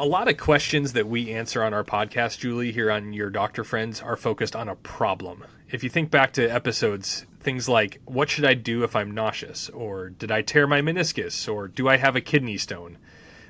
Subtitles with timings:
[0.00, 3.64] A lot of questions that we answer on our podcast, Julie, here on Your Doctor
[3.64, 5.44] Friends, are focused on a problem.
[5.72, 9.68] If you think back to episodes, things like, What should I do if I'm nauseous?
[9.70, 11.52] Or Did I tear my meniscus?
[11.52, 12.96] Or Do I have a kidney stone?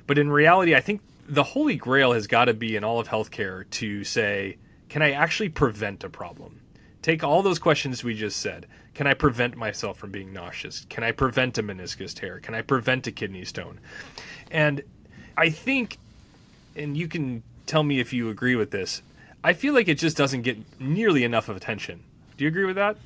[0.07, 3.09] But in reality, I think the holy grail has got to be in all of
[3.09, 4.57] healthcare to say,
[4.89, 6.61] Can I actually prevent a problem?
[7.03, 8.65] Take all those questions we just said.
[8.95, 10.83] Can I prevent myself from being nauseous?
[10.89, 12.39] Can I prevent a meniscus tear?
[12.39, 13.79] Can I prevent a kidney stone?
[14.49, 14.81] And
[15.37, 15.99] I think
[16.79, 19.01] and you can tell me if you agree with this.
[19.43, 22.03] I feel like it just doesn't get nearly enough of attention.
[22.37, 22.97] Do you agree with that?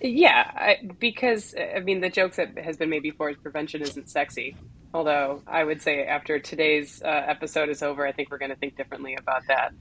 [0.00, 4.08] Yeah, I, because I mean the jokes that has been made before is prevention isn't
[4.10, 4.56] sexy.
[4.92, 8.56] Although I would say after today's uh, episode is over, I think we're going to
[8.56, 9.72] think differently about that.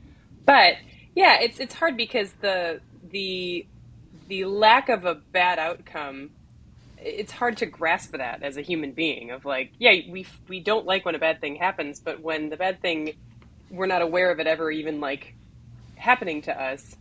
[0.46, 0.76] But
[1.16, 3.66] yeah, it's it's hard because the the
[4.28, 6.30] the lack of a bad outcome
[7.06, 10.86] it's hard to grasp that as a human being of like yeah we we don't
[10.86, 13.14] like when a bad thing happens but when the bad thing
[13.70, 15.34] we're not aware of it ever even like
[15.96, 16.96] happening to us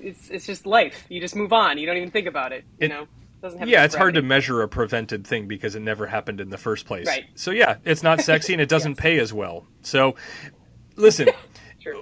[0.00, 2.86] it's it's just life you just move on you don't even think about it you
[2.86, 3.06] it, know
[3.64, 6.86] yeah, it's hard to measure a prevented thing because it never happened in the first
[6.86, 7.08] place.
[7.08, 7.24] Right.
[7.34, 9.00] So yeah, it's not sexy and it doesn't yes.
[9.00, 9.66] pay as well.
[9.82, 10.14] So
[10.94, 11.28] listen,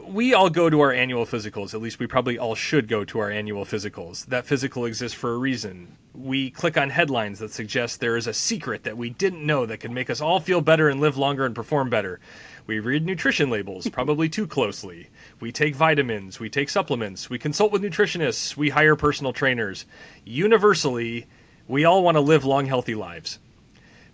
[0.06, 1.74] we all go to our annual physicals.
[1.74, 4.26] At least we probably all should go to our annual physicals.
[4.26, 5.96] That physical exists for a reason.
[6.14, 9.80] We click on headlines that suggest there is a secret that we didn't know that
[9.80, 12.20] can make us all feel better and live longer and perform better.
[12.66, 15.08] We read nutrition labels, probably too closely.
[15.40, 19.86] We take vitamins, we take supplements, we consult with nutritionists, we hire personal trainers.
[20.24, 21.26] Universally,
[21.68, 23.38] we all want to live long, healthy lives.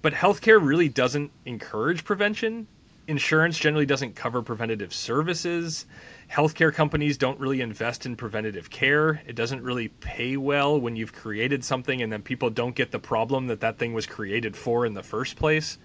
[0.02, 2.68] But healthcare really doesn't encourage prevention
[3.08, 5.86] insurance generally doesn't cover preventative services.
[6.30, 9.22] Healthcare companies don't really invest in preventative care.
[9.26, 12.98] It doesn't really pay well when you've created something and then people don't get the
[12.98, 15.78] problem that that thing was created for in the first place.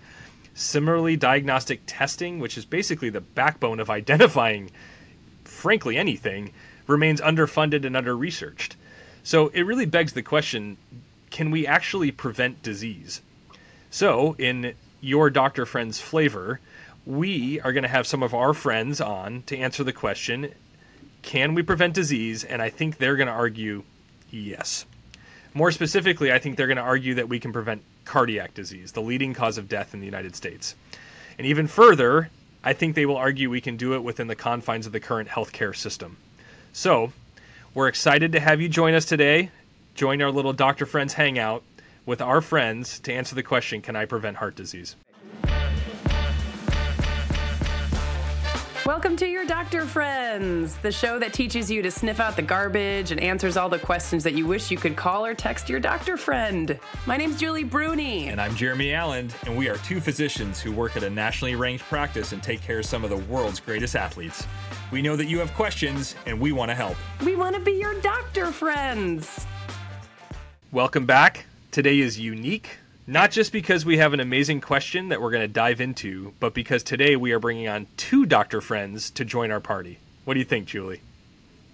[0.54, 4.72] Similarly, diagnostic testing, which is basically the backbone of identifying,
[5.44, 6.52] frankly, anything,
[6.88, 8.76] remains underfunded and under researched.
[9.24, 10.78] So it really begs the question
[11.30, 13.22] can we actually prevent disease?
[13.90, 16.60] So, in your doctor friend's flavor,
[17.06, 20.54] we are going to have some of our friends on to answer the question
[21.22, 22.44] can we prevent disease?
[22.44, 23.84] And I think they're going to argue
[24.32, 24.86] yes.
[25.54, 29.02] More specifically, I think they're going to argue that we can prevent cardiac disease, the
[29.02, 30.76] leading cause of death in the United States.
[31.38, 32.30] And even further,
[32.64, 35.30] I think they will argue we can do it within the confines of the current
[35.30, 36.18] healthcare system.
[36.74, 37.12] So,
[37.74, 39.52] we're excited to have you join us today.
[39.96, 41.64] Join our little doctor friends hangout
[42.06, 44.96] with our friends to answer the question Can I prevent heart disease?
[48.92, 53.12] Welcome to your Doctor Friends, the show that teaches you to sniff out the garbage
[53.12, 56.18] and answers all the questions that you wish you could call or text your doctor
[56.18, 56.78] friend.
[57.06, 58.28] My name's Julie Bruene.
[58.28, 61.86] And I'm Jeremy Alland, and we are two physicians who work at a nationally ranked
[61.86, 64.46] practice and take care of some of the world's greatest athletes.
[64.92, 66.98] We know that you have questions, and we want to help.
[67.24, 69.48] We want to be your doctor friends.
[70.74, 71.46] Welcome back.
[71.72, 75.48] Today is unique not just because we have an amazing question that we're going to
[75.48, 79.60] dive into, but because today we are bringing on two doctor friends to join our
[79.60, 80.00] party.
[80.26, 81.02] What do you think, Julie?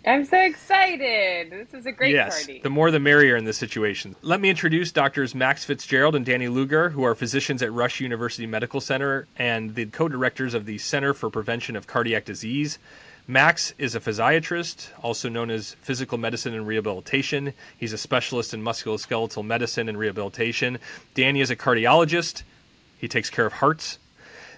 [0.06, 1.52] I'm so excited.
[1.52, 2.62] This is a great yes, party.
[2.62, 4.16] The more the merrier in this situation.
[4.22, 8.48] Let me introduce doctors Max Fitzgerald and Danny Luger, who are physicians at Rush University
[8.48, 12.80] Medical Center and the co directors of the Center for Prevention of Cardiac Disease.
[13.30, 17.54] Max is a physiatrist, also known as physical medicine and rehabilitation.
[17.78, 20.80] He's a specialist in musculoskeletal medicine and rehabilitation.
[21.14, 22.44] Danny is a cardiologist.
[22.98, 24.00] He takes care of hearts.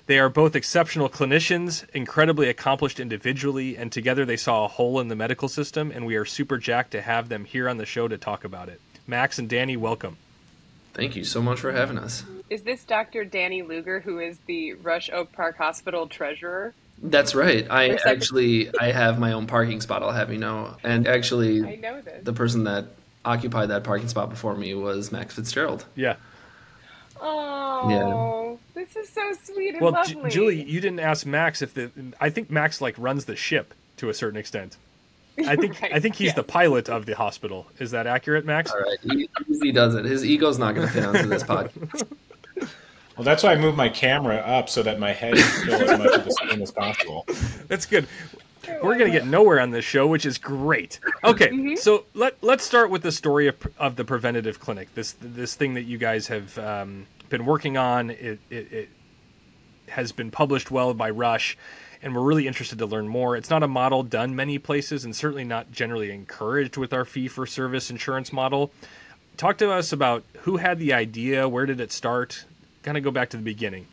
[0.06, 5.08] They are both exceptional clinicians, incredibly accomplished individually, and together they saw a hole in
[5.08, 8.08] the medical system, and we are super jacked to have them here on the show
[8.08, 8.80] to talk about it.
[9.08, 10.18] Max and Danny, welcome.
[10.94, 12.24] Thank you so much for having us.
[12.52, 13.26] Is this Dr.
[13.26, 16.76] Danny Luger, who is the Rush Oak Park Hospital treasurer?
[17.02, 17.66] That's right.
[17.70, 20.04] I actually I have my own parking spot.
[20.04, 20.76] I'll have you know.
[20.84, 22.24] And actually, I know this.
[22.24, 22.86] the person that
[23.24, 25.86] occupied that parking spot before me was Max Fitzgerald.
[25.96, 26.16] Yeah.
[27.22, 28.82] Oh, yeah.
[28.82, 30.16] this is so sweet and well, lovely.
[30.16, 31.92] J- Julie, you didn't ask Max if the.
[32.20, 34.78] I think Max like runs the ship to a certain extent.
[35.46, 35.94] I think right.
[35.94, 36.36] I think he's yes.
[36.36, 37.68] the pilot of the hospital.
[37.80, 38.72] Is that accurate, Max?
[38.72, 39.30] All right, he,
[39.62, 40.06] he does it.
[40.06, 42.08] His ego's not going to fit onto this podcast.
[43.20, 46.00] Well, that's why I moved my camera up so that my head is still as
[46.00, 47.26] much of the screen as possible.
[47.68, 48.08] That's good.
[48.66, 51.02] We're going to get nowhere on this show, which is great.
[51.26, 51.76] Okay, mm-hmm.
[51.76, 54.96] so let let's start with the story of, of the preventative clinic.
[54.96, 58.12] This this thing that you guys have um, been working on.
[58.12, 58.90] It, it, it
[59.90, 61.58] has been published well by Rush,
[62.02, 63.36] and we're really interested to learn more.
[63.36, 67.28] It's not a model done many places, and certainly not generally encouraged with our fee
[67.28, 68.72] for service insurance model.
[69.36, 72.46] Talk to us about who had the idea, where did it start,
[72.84, 73.88] kind of go back to the beginning.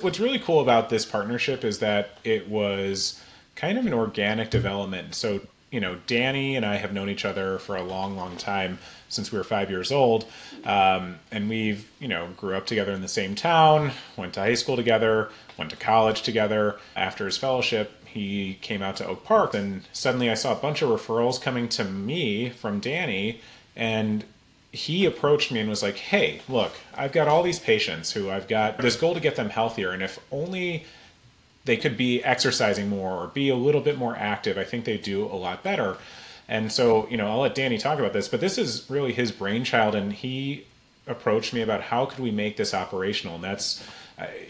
[0.00, 3.22] What's really cool about this partnership is that it was
[3.54, 5.14] kind of an organic development.
[5.14, 5.40] So,
[5.70, 8.78] you know, Danny and I have known each other for a long, long time
[9.08, 10.24] since we were five years old.
[10.64, 14.54] Um, and we've, you know, grew up together in the same town, went to high
[14.54, 16.78] school together, went to college together.
[16.96, 20.82] After his fellowship, he came out to Oak Park, and suddenly I saw a bunch
[20.82, 23.40] of referrals coming to me from Danny.
[23.76, 24.24] And
[24.72, 28.48] he approached me and was like, Hey, look, I've got all these patients who I've
[28.48, 29.90] got this goal to get them healthier.
[29.90, 30.86] And if only
[31.64, 34.96] they could be exercising more or be a little bit more active, I think they
[34.96, 35.98] do a lot better.
[36.48, 39.30] And so, you know, I'll let Danny talk about this, but this is really his
[39.30, 40.66] brainchild, and he
[41.06, 43.86] approached me about how could we make this operational, and that's,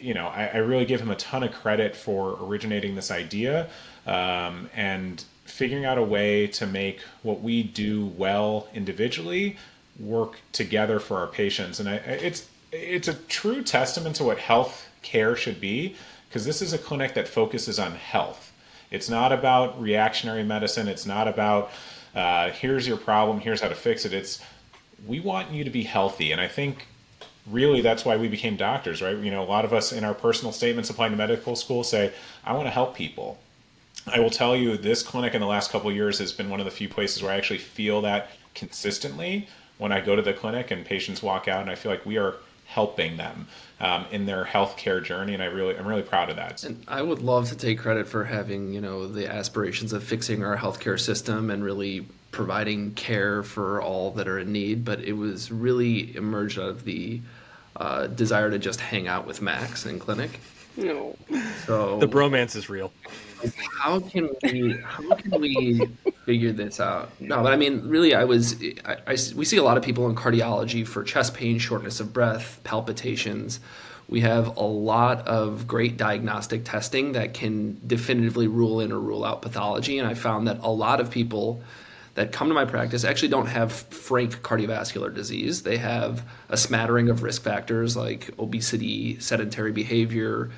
[0.01, 3.69] you know, I, I really give him a ton of credit for originating this idea
[4.07, 9.57] um, and figuring out a way to make what we do well individually
[9.99, 14.89] work together for our patients, and I, it's it's a true testament to what health
[15.03, 15.95] care should be
[16.29, 18.53] because this is a clinic that focuses on health.
[18.91, 20.89] It's not about reactionary medicine.
[20.89, 21.71] It's not about
[22.15, 24.13] uh, here's your problem, here's how to fix it.
[24.13, 24.41] It's
[25.07, 26.87] we want you to be healthy, and I think
[27.47, 29.17] really that's why we became doctors, right?
[29.17, 32.13] You know, a lot of us in our personal statements applying to medical school say,
[32.45, 33.39] I want to help people.
[34.07, 36.65] I will tell you, this clinic in the last couple years has been one of
[36.65, 39.49] the few places where I actually feel that consistently
[39.83, 42.17] when I go to the clinic and patients walk out, and I feel like we
[42.17, 42.37] are
[42.67, 43.49] helping them
[43.81, 46.63] um, in their healthcare journey, and I really, I'm really proud of that.
[46.63, 50.45] And I would love to take credit for having, you know, the aspirations of fixing
[50.45, 54.85] our healthcare system and really providing care for all that are in need.
[54.85, 57.21] But it was really emerged out of the
[57.75, 60.39] uh, desire to just hang out with Max in clinic.
[60.77, 61.17] No.
[61.67, 62.93] So The bromance is real.
[63.79, 65.87] How can we how can we
[66.25, 67.11] figure this out?
[67.21, 70.07] No but i mean really i was I, I- we see a lot of people
[70.09, 73.61] in cardiology for chest pain shortness of breath palpitations.
[74.09, 79.25] We have a lot of great diagnostic testing that can definitively rule in or rule
[79.25, 81.63] out pathology and i found that a lot of people
[82.15, 85.63] that come to my practice actually don't have frank cardiovascular disease.
[85.63, 90.51] They have a smattering of risk factors like obesity sedentary behavior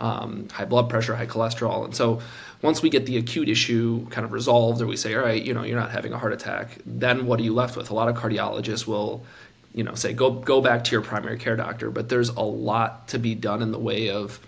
[0.00, 1.84] um, high blood pressure, high cholesterol.
[1.84, 2.20] And so
[2.62, 5.54] once we get the acute issue kind of resolved, or we say, all right, you
[5.54, 7.90] know, you're not having a heart attack, then what are you left with?
[7.90, 9.24] A lot of cardiologists will,
[9.74, 11.90] you know, say, go go back to your primary care doctor.
[11.90, 14.40] But there's a lot to be done in the way of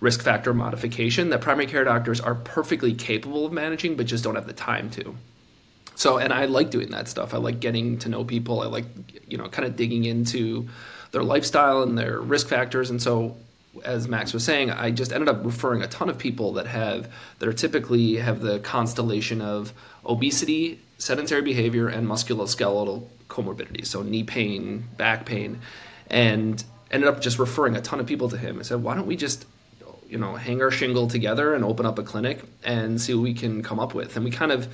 [0.00, 4.34] risk factor modification that primary care doctors are perfectly capable of managing, but just don't
[4.34, 5.16] have the time to.
[5.94, 7.32] So, and I like doing that stuff.
[7.32, 8.60] I like getting to know people.
[8.60, 8.84] I like,
[9.28, 10.68] you know, kind of digging into
[11.12, 12.90] their lifestyle and their risk factors.
[12.90, 13.36] And so,
[13.84, 17.12] as Max was saying, I just ended up referring a ton of people that have
[17.38, 19.72] that are typically have the constellation of
[20.04, 23.86] obesity, sedentary behavior, and musculoskeletal comorbidities.
[23.86, 25.60] So knee pain, back pain,
[26.08, 28.58] and ended up just referring a ton of people to him.
[28.58, 29.46] I said, why don't we just
[30.08, 33.34] you know hang our shingle together and open up a clinic and see what we
[33.34, 34.72] can come up with and we kind of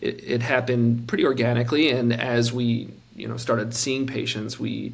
[0.00, 4.92] it, it happened pretty organically and as we you know started seeing patients we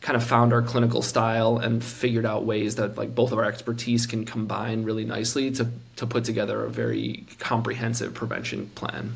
[0.00, 3.44] kind of found our clinical style and figured out ways that like both of our
[3.44, 9.14] expertise can combine really nicely to to put together a very comprehensive prevention plan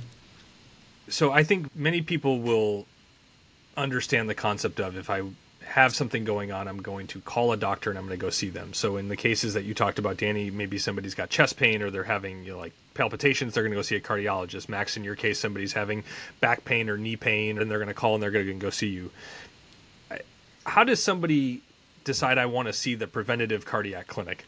[1.08, 2.86] So I think many people will
[3.76, 5.22] understand the concept of if I
[5.64, 8.31] have something going on, I'm going to call a doctor and I'm going to go
[8.31, 8.75] see them.
[8.75, 11.90] So in the cases that you talked about, Danny, maybe somebody's got chest pain or
[11.90, 14.69] they're having you know, like palpitations, they're going to go see a cardiologist.
[14.69, 16.05] Max, in your case, somebody's having
[16.41, 18.70] back pain or knee pain, and they're going to call and they're going to go
[18.70, 19.10] see you.
[20.67, 21.63] How does somebody
[22.05, 24.47] decide I want to see the preventative cardiac clinic?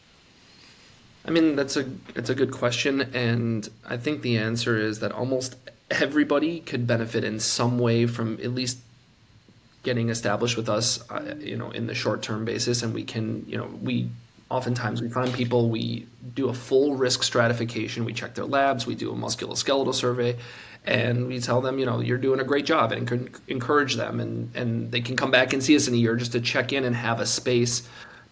[1.25, 5.11] I mean, that's a it's a good question, and I think the answer is that
[5.11, 5.55] almost
[5.91, 8.79] everybody could benefit in some way from at least
[9.83, 13.45] getting established with us, uh, you know, in the short term basis, and we can,
[13.47, 14.09] you know, we
[14.49, 18.95] oftentimes we find people, we do a full risk stratification, we check their labs, we
[18.95, 20.37] do a musculoskeletal survey,
[20.85, 24.55] and we tell them, you know, you're doing a great job, and encourage them, and
[24.55, 26.85] and they can come back and see us in a year just to check in
[26.85, 27.87] and have a space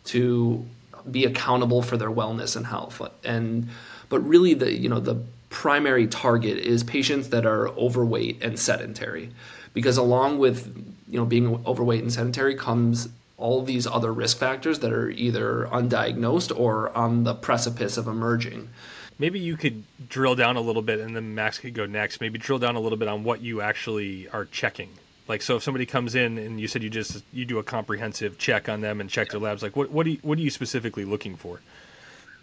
[0.06, 0.66] to
[1.10, 3.02] be accountable for their wellness and health.
[3.24, 3.68] And
[4.10, 9.32] but really the you know the primary target is patients that are overweight and sedentary.
[9.74, 10.66] Because along with
[11.10, 15.68] you know being overweight and sedentary comes all these other risk factors that are either
[15.72, 18.70] undiagnosed or on the precipice of emerging
[19.18, 22.20] Maybe you could drill down a little bit, and then Max could go next.
[22.20, 24.90] Maybe drill down a little bit on what you actually are checking.
[25.28, 28.38] Like, so if somebody comes in and you said you just you do a comprehensive
[28.38, 30.50] check on them and check their labs, like what what do you, what are you
[30.50, 31.62] specifically looking for?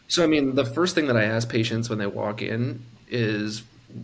[0.08, 3.62] So, I mean, the first thing that I ask patients when they walk in is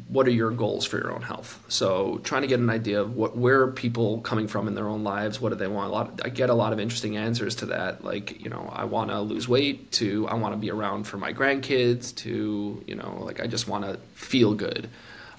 [0.09, 1.63] what are your goals for your own health?
[1.69, 4.89] So trying to get an idea of what where are people coming from in their
[4.89, 5.41] own lives.
[5.41, 5.91] What do they want?
[5.91, 6.09] A lot.
[6.09, 8.05] Of, I get a lot of interesting answers to that.
[8.05, 9.93] Like you know, I want to lose weight.
[9.93, 12.15] To I want to be around for my grandkids.
[12.17, 14.89] To you know, like I just want to feel good.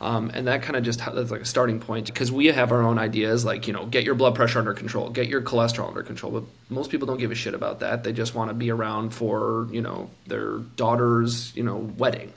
[0.02, 2.82] Um, and that kind of just that's like a starting point because we have our
[2.82, 6.04] own ideas like you know get your blood pressure under control get your cholesterol under
[6.04, 8.72] control but most people don't give a shit about that they just want to be
[8.72, 12.32] around for you know their daughter's you know wedding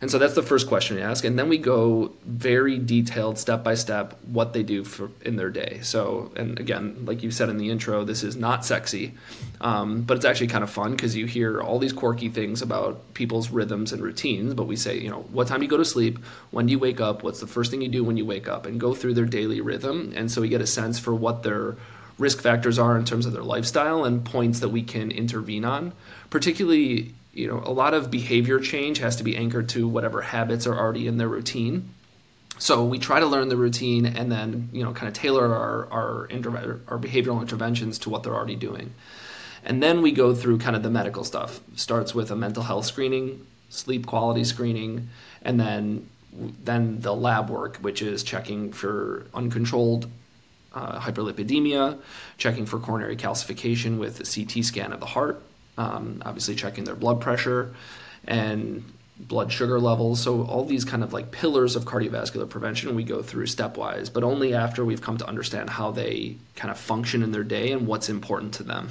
[0.00, 1.24] and so that's the first question we ask.
[1.24, 5.50] And then we go very detailed, step by step, what they do for, in their
[5.50, 5.80] day.
[5.82, 9.14] So, and again, like you said in the intro, this is not sexy,
[9.60, 13.14] um, but it's actually kind of fun because you hear all these quirky things about
[13.14, 14.54] people's rhythms and routines.
[14.54, 16.18] But we say, you know, what time do you go to sleep?
[16.50, 17.22] When do you wake up?
[17.22, 18.66] What's the first thing you do when you wake up?
[18.66, 20.12] And go through their daily rhythm.
[20.14, 21.76] And so we get a sense for what their
[22.18, 25.92] risk factors are in terms of their lifestyle and points that we can intervene on,
[26.30, 30.66] particularly you know, a lot of behavior change has to be anchored to whatever habits
[30.66, 31.92] are already in their routine.
[32.58, 35.86] So we try to learn the routine and then, you know, kind of tailor our
[35.92, 36.28] our,
[36.88, 38.94] our behavioral interventions to what they're already doing.
[39.64, 41.60] And then we go through kind of the medical stuff.
[41.74, 45.10] Starts with a mental health screening, sleep quality screening,
[45.42, 50.08] and then then the lab work, which is checking for uncontrolled
[50.72, 51.98] uh, hyperlipidemia,
[52.38, 55.42] checking for coronary calcification with a CT scan of the heart,
[55.78, 57.74] um, obviously checking their blood pressure
[58.26, 58.84] and
[59.18, 60.20] blood sugar levels.
[60.20, 64.24] So all these kind of like pillars of cardiovascular prevention we go through stepwise, but
[64.24, 67.86] only after we've come to understand how they kind of function in their day and
[67.86, 68.88] what's important to them.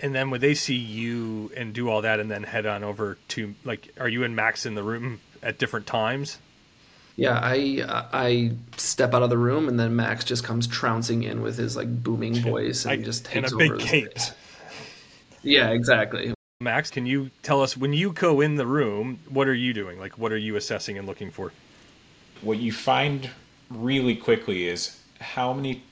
[0.00, 3.16] And then when they see you and do all that and then head on over
[3.28, 6.38] to like are you and Max in the room at different times?
[7.16, 11.42] Yeah, I I step out of the room and then Max just comes trouncing in
[11.42, 14.18] with his like booming voice and I, just takes and a over big cape.
[15.44, 16.34] Yeah, exactly.
[16.60, 19.98] Max, can you tell us when you go in the room, what are you doing?
[19.98, 21.52] Like, what are you assessing and looking for?
[22.40, 23.30] What you find
[23.70, 25.82] really quickly is how many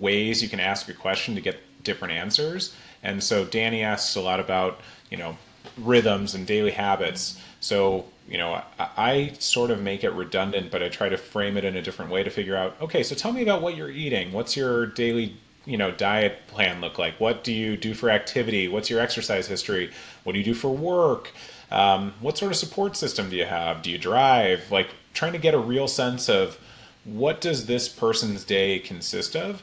[0.00, 2.74] ways you can ask a question to get different answers.
[3.02, 4.80] And so Danny asks a lot about,
[5.10, 5.36] you know,
[5.78, 7.38] rhythms and daily habits.
[7.60, 11.56] So, you know, I, I, sort of make it redundant, but I try to frame
[11.56, 13.90] it in a different way to figure out, okay, so tell me about what you're
[13.90, 14.32] eating.
[14.32, 17.18] What's your daily you know diet plan look like?
[17.20, 18.68] What do you do for activity?
[18.68, 19.90] What's your exercise history?
[20.24, 21.30] What do you do for work?
[21.70, 23.82] Um, what sort of support system do you have?
[23.82, 24.70] Do you drive?
[24.70, 26.58] Like trying to get a real sense of
[27.04, 29.62] what does this person's day consist of?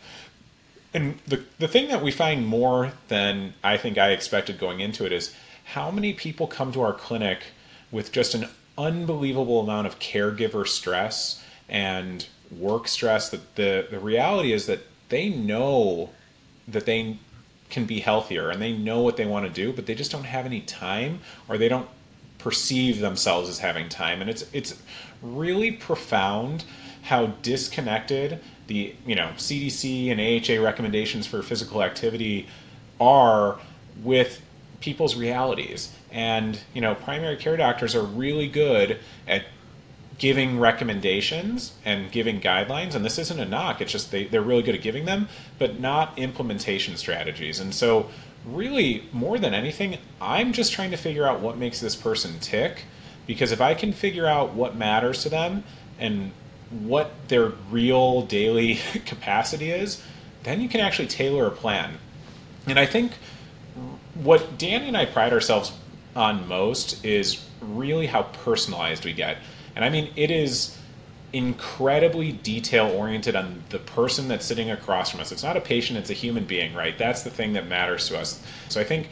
[0.93, 5.05] And the the thing that we find more than I think I expected going into
[5.05, 7.43] it is how many people come to our clinic
[7.91, 14.51] with just an unbelievable amount of caregiver stress and work stress that the the reality
[14.51, 14.79] is that
[15.11, 16.09] they know
[16.67, 17.17] that they
[17.69, 20.23] can be healthier and they know what they want to do, but they just don't
[20.23, 21.87] have any time or they don't
[22.39, 24.21] perceive themselves as having time.
[24.21, 24.81] And it's it's
[25.21, 26.63] really profound
[27.03, 32.47] how disconnected the you know CDC and AHA recommendations for physical activity
[32.99, 33.59] are
[34.03, 34.41] with
[34.79, 35.93] people's realities.
[36.11, 39.43] And you know, primary care doctors are really good at
[40.21, 44.61] giving recommendations and giving guidelines and this isn't a knock it's just they, they're really
[44.61, 47.59] good at giving them but not implementation strategies.
[47.59, 48.07] And so
[48.45, 52.85] really more than anything i'm just trying to figure out what makes this person tick
[53.25, 55.63] because if i can figure out what matters to them
[55.97, 56.31] and
[56.69, 58.75] what their real daily
[59.05, 60.03] capacity is
[60.43, 61.97] then you can actually tailor a plan.
[62.67, 63.13] And i think
[64.13, 65.71] what danny and i pride ourselves
[66.15, 69.37] on most is really how personalized we get
[69.75, 70.77] and I mean, it is
[71.33, 75.31] incredibly detail oriented on the person that's sitting across from us.
[75.31, 76.97] It's not a patient, it's a human being, right?
[76.97, 78.43] That's the thing that matters to us.
[78.67, 79.09] So I think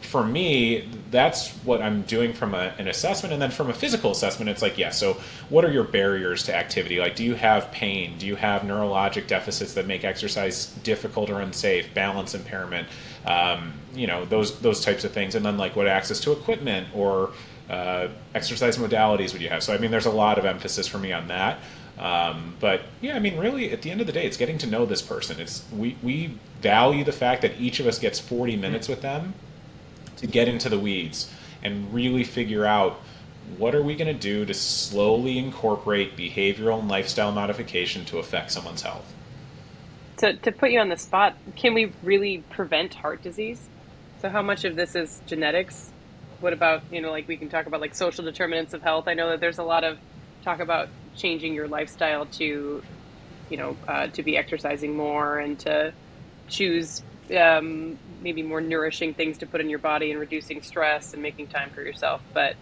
[0.00, 3.32] for me, that's what I'm doing from a, an assessment.
[3.32, 5.16] And then from a physical assessment, it's like, yeah, so
[5.48, 7.00] what are your barriers to activity?
[7.00, 8.16] Like, do you have pain?
[8.18, 11.92] Do you have neurologic deficits that make exercise difficult or unsafe?
[11.94, 12.86] Balance impairment?
[13.26, 15.34] Um, you know, those, those types of things.
[15.34, 17.32] And then, like, what access to equipment or
[17.72, 19.62] uh, exercise modalities would you have?
[19.62, 21.58] So I mean, there's a lot of emphasis for me on that.
[21.98, 24.66] Um, but yeah, I mean, really, at the end of the day, it's getting to
[24.66, 25.40] know this person.
[25.40, 29.34] It's we we value the fact that each of us gets 40 minutes with them
[30.16, 31.30] to get into the weeds
[31.62, 33.00] and really figure out
[33.56, 38.50] what are we going to do to slowly incorporate behavioral and lifestyle modification to affect
[38.52, 39.12] someone's health.
[40.18, 43.68] To, to put you on the spot, can we really prevent heart disease?
[44.20, 45.90] So, how much of this is genetics
[46.42, 49.14] what about you know like we can talk about like social determinants of health i
[49.14, 49.98] know that there's a lot of
[50.44, 52.84] talk about changing your lifestyle to
[53.50, 55.94] you know uh, to be exercising more and to
[56.48, 57.04] choose
[57.38, 61.48] um, maybe more nourishing things to put in your body and reducing stress and making
[61.48, 62.56] time for yourself but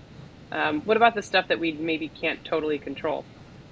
[0.52, 3.26] Um, what about the stuff that we maybe can't totally control?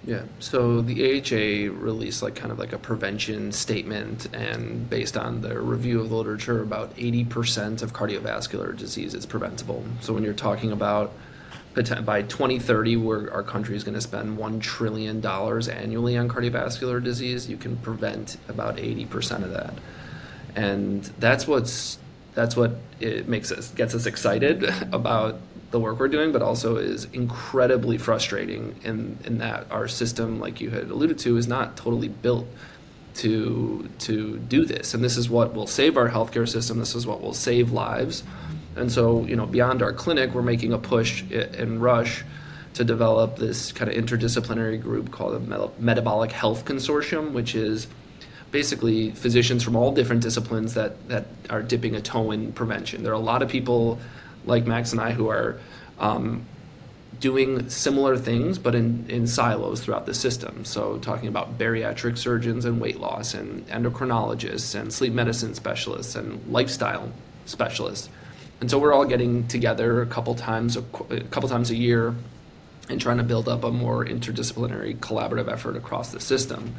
[0.07, 0.23] Yeah.
[0.39, 5.61] So the AHA released like kind of like a prevention statement, and based on their
[5.61, 9.85] review of the literature, about 80% of cardiovascular disease is preventable.
[10.01, 11.13] So when you're talking about
[12.05, 17.03] by 2030, where our country is going to spend one trillion dollars annually on cardiovascular
[17.03, 19.75] disease, you can prevent about 80% of that,
[20.57, 21.99] and that's what's
[22.35, 25.41] that's what it makes us gets us excited about
[25.71, 30.61] the work we're doing, but also is incredibly frustrating in, in that our system, like
[30.61, 32.47] you had alluded to, is not totally built
[33.15, 34.95] to to do this.
[34.95, 36.79] And this is what will save our healthcare system.
[36.79, 38.23] This is what will save lives.
[38.77, 42.25] And so, you know, beyond our clinic, we're making a push in Rush
[42.75, 47.89] to develop this kind of interdisciplinary group called the Metabolic Health Consortium, which is
[48.53, 53.03] basically physicians from all different disciplines that, that are dipping a toe in prevention.
[53.03, 53.99] There are a lot of people
[54.49, 55.61] like Max and I who are
[56.01, 56.45] um,
[57.21, 60.65] doing similar things, but in, in silos throughout the system.
[60.65, 66.41] So, talking about bariatric surgeons and weight loss, and endocrinologists, and sleep medicine specialists, and
[66.53, 67.13] lifestyle
[67.47, 68.09] specialists.
[68.61, 72.15] And so, we're all getting together a couple times a, a couple times a year
[72.89, 76.75] and trying to build up a more interdisciplinary collaborative effort across the system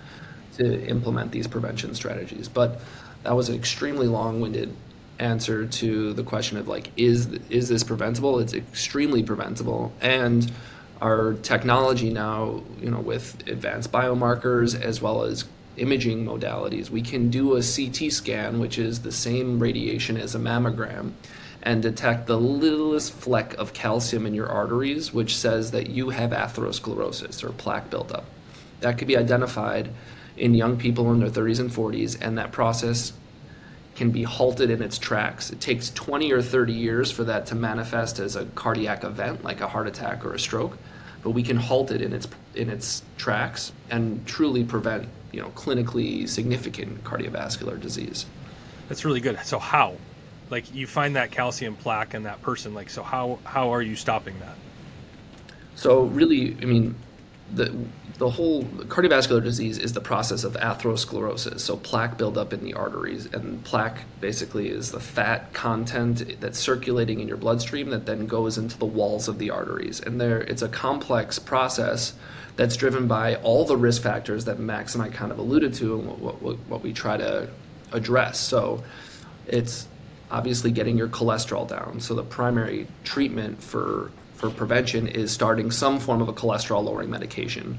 [0.58, 2.50] to implement these prevention strategies.
[2.50, 2.82] But
[3.24, 4.76] that was an extremely long-winded
[5.20, 8.40] answer to the question of like is is this preventable?
[8.40, 9.92] It's extremely preventable.
[10.02, 10.52] And
[11.02, 15.46] our technology now you know with advanced biomarkers as well as
[15.78, 20.40] imaging modalities we can do a CT scan which is the same radiation as a
[20.40, 21.14] mammogram
[21.64, 26.32] and detect the littlest fleck of calcium in your arteries which says that you have
[26.32, 28.26] atherosclerosis or plaque buildup.
[28.80, 29.90] That could be identified
[30.38, 33.12] in young people in their 30s and 40s and that process
[34.00, 35.52] can be halted in its tracks.
[35.52, 39.60] It takes 20 or 30 years for that to manifest as a cardiac event, like
[39.60, 40.78] a heart attack or a stroke,
[41.22, 42.26] but we can halt it in its
[42.56, 48.26] in its tracks and truly prevent, you know, clinically significant cardiovascular disease.
[48.88, 49.38] That's really good.
[49.44, 49.98] So how?
[50.50, 53.98] Like you find that calcium plaque in that person, like so how how are you
[53.98, 54.56] stopping that?
[55.76, 56.96] So really, I mean,
[57.54, 57.76] the
[58.20, 63.28] the whole cardiovascular disease is the process of atherosclerosis, so plaque buildup in the arteries,
[63.28, 68.58] and plaque basically is the fat content that's circulating in your bloodstream that then goes
[68.58, 70.02] into the walls of the arteries.
[70.02, 72.14] And there, it's a complex process
[72.58, 75.98] that's driven by all the risk factors that Max and I kind of alluded to,
[75.98, 77.50] and what, what, what we try to
[77.94, 78.38] address.
[78.38, 78.84] So,
[79.48, 79.88] it's
[80.30, 82.02] obviously getting your cholesterol down.
[82.02, 87.10] So the primary treatment for for prevention is starting some form of a cholesterol lowering
[87.10, 87.78] medication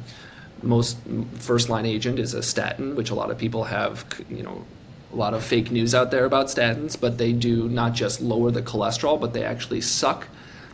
[0.62, 0.98] most
[1.38, 4.64] first line agent is a statin, which a lot of people have, you know,
[5.12, 8.50] a lot of fake news out there about statins, but they do not just lower
[8.50, 10.28] the cholesterol, but they actually suck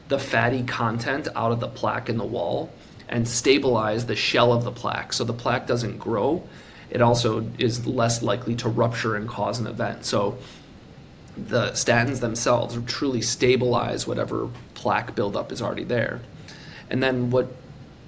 [0.08, 2.70] the fatty content out of the plaque in the wall
[3.08, 6.42] and stabilize the shell of the plaque so the plaque doesn't grow.
[6.90, 10.04] It also is less likely to rupture and cause an event.
[10.04, 10.38] So
[11.36, 16.20] the statins themselves truly stabilize whatever plaque buildup is already there.
[16.90, 17.48] And then what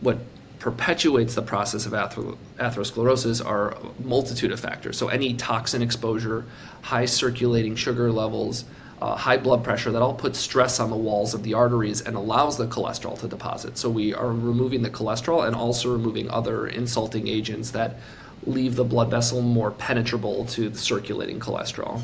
[0.01, 0.19] what
[0.59, 4.97] perpetuates the process of atherosclerosis are a multitude of factors.
[4.97, 6.44] So, any toxin exposure,
[6.83, 8.64] high circulating sugar levels,
[9.01, 12.16] uh, high blood pressure, that all puts stress on the walls of the arteries and
[12.16, 13.79] allows the cholesterol to deposit.
[13.79, 17.97] So, we are removing the cholesterol and also removing other insulting agents that
[18.47, 22.01] leave the blood vessel more penetrable to the circulating cholesterol.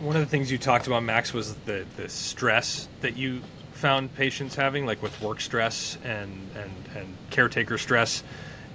[0.00, 3.40] One of the things you talked about, Max, was the, the stress that you
[3.76, 8.22] found patients having, like with work stress and and, and caretaker stress.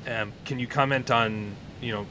[0.07, 2.05] Um, can you comment on you know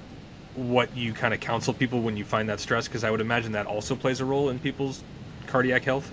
[0.55, 2.89] what you kind of counsel people when you find that stress?
[2.89, 5.03] Because I would imagine that also plays a role in people's
[5.47, 6.11] cardiac health.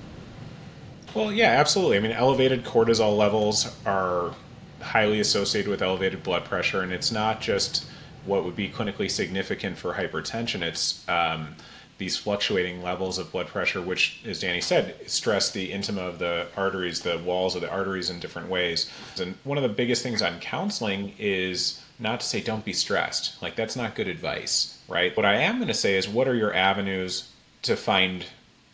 [1.13, 1.97] Well, yeah, absolutely.
[1.97, 4.35] I mean, elevated cortisol levels are
[4.81, 7.85] highly associated with elevated blood pressure, and it's not just
[8.25, 10.61] what would be clinically significant for hypertension.
[10.61, 11.55] It's um,
[11.97, 16.47] these fluctuating levels of blood pressure, which, as Danny said, stress the intima of the
[16.55, 18.89] arteries, the walls of the arteries in different ways.
[19.19, 23.41] And one of the biggest things on counseling is not to say don't be stressed.
[23.41, 25.15] Like, that's not good advice, right?
[25.17, 27.31] What I am going to say is what are your avenues
[27.63, 28.25] to find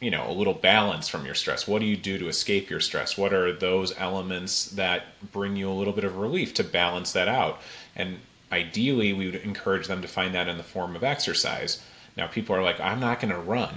[0.02, 2.82] you know a little balance from your stress what do you do to escape your
[2.82, 7.14] stress what are those elements that bring you a little bit of relief to balance
[7.14, 7.62] that out
[7.96, 8.20] and
[8.52, 11.82] ideally we would encourage them to find that in the form of exercise
[12.18, 13.76] now people are like, I'm not going to run.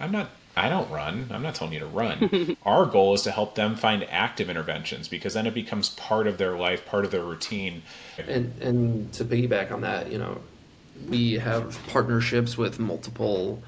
[0.00, 0.30] I'm not.
[0.56, 1.28] I don't run.
[1.30, 2.56] I'm not telling you to run.
[2.64, 6.36] Our goal is to help them find active interventions because then it becomes part of
[6.36, 7.82] their life, part of their routine.
[8.26, 10.40] And and to piggyback on that, you know,
[11.08, 13.62] we have partnerships with multiple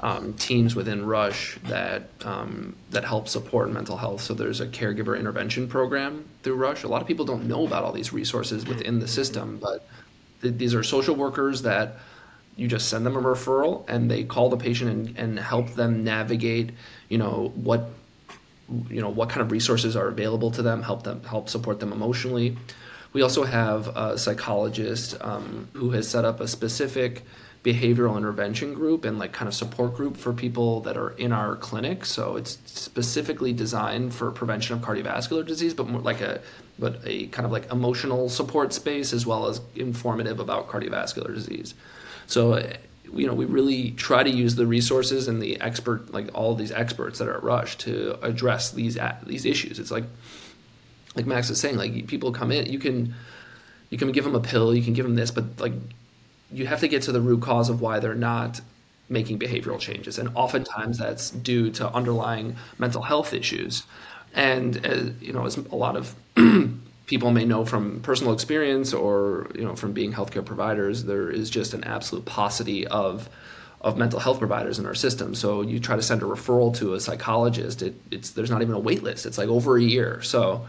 [0.00, 4.20] um, teams within Rush that um, that help support mental health.
[4.20, 6.84] So there's a caregiver intervention program through Rush.
[6.84, 9.88] A lot of people don't know about all these resources within the system, but
[10.42, 11.96] th- these are social workers that
[12.56, 16.02] you just send them a referral and they call the patient and, and help them
[16.04, 16.70] navigate,
[17.08, 17.90] you know, what
[18.90, 21.92] you know what kind of resources are available to them, help them help support them
[21.92, 22.56] emotionally.
[23.12, 27.22] We also have a psychologist um, who has set up a specific
[27.66, 31.56] behavioral intervention group and like kind of support group for people that are in our
[31.56, 32.04] clinic.
[32.04, 36.40] So it's specifically designed for prevention of cardiovascular disease, but more like a
[36.78, 41.74] but a kind of like emotional support space as well as informative about cardiovascular disease.
[42.26, 42.56] So
[43.12, 46.72] you know we really try to use the resources and the expert like all these
[46.72, 49.78] experts that are at Rush to address these these issues.
[49.78, 50.04] It's like
[51.16, 53.14] like Max is saying, like people come in, you can
[53.90, 55.72] you can give them a pill, you can give them this, but like
[56.52, 58.60] you have to get to the root cause of why they're not
[59.08, 60.18] making behavioral changes.
[60.18, 63.84] And oftentimes that's due to underlying mental health issues.
[64.34, 66.14] And, uh, you know, as a lot of
[67.06, 71.48] people may know from personal experience or, you know, from being healthcare providers, there is
[71.50, 73.28] just an absolute paucity of,
[73.80, 75.34] of mental health providers in our system.
[75.34, 78.74] So you try to send a referral to a psychologist, it, it's, there's not even
[78.74, 79.24] a wait list.
[79.24, 80.20] It's like over a year.
[80.22, 80.66] So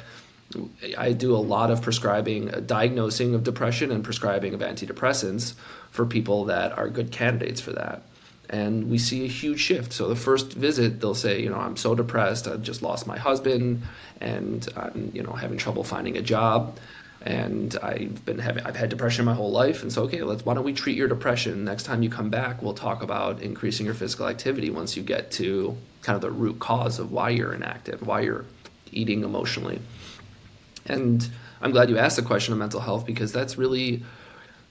[0.97, 5.55] I do a lot of prescribing, uh, diagnosing of depression and prescribing of antidepressants
[5.91, 8.03] for people that are good candidates for that.
[8.49, 9.91] And we see a huge shift.
[9.91, 12.47] So the first visit, they'll say, you know, I'm so depressed.
[12.47, 13.81] I've just lost my husband,
[14.21, 16.77] and I'm, you know, having trouble finding a job,
[17.21, 19.81] and I've been having, I've had depression my whole life.
[19.81, 21.65] And so, okay, let's why don't we treat your depression?
[21.65, 25.31] Next time you come back, we'll talk about increasing your physical activity once you get
[25.31, 28.45] to kind of the root cause of why you're inactive, why you're
[28.91, 29.79] eating emotionally.
[30.85, 31.27] And
[31.61, 34.03] I'm glad you asked the question of mental health because that's really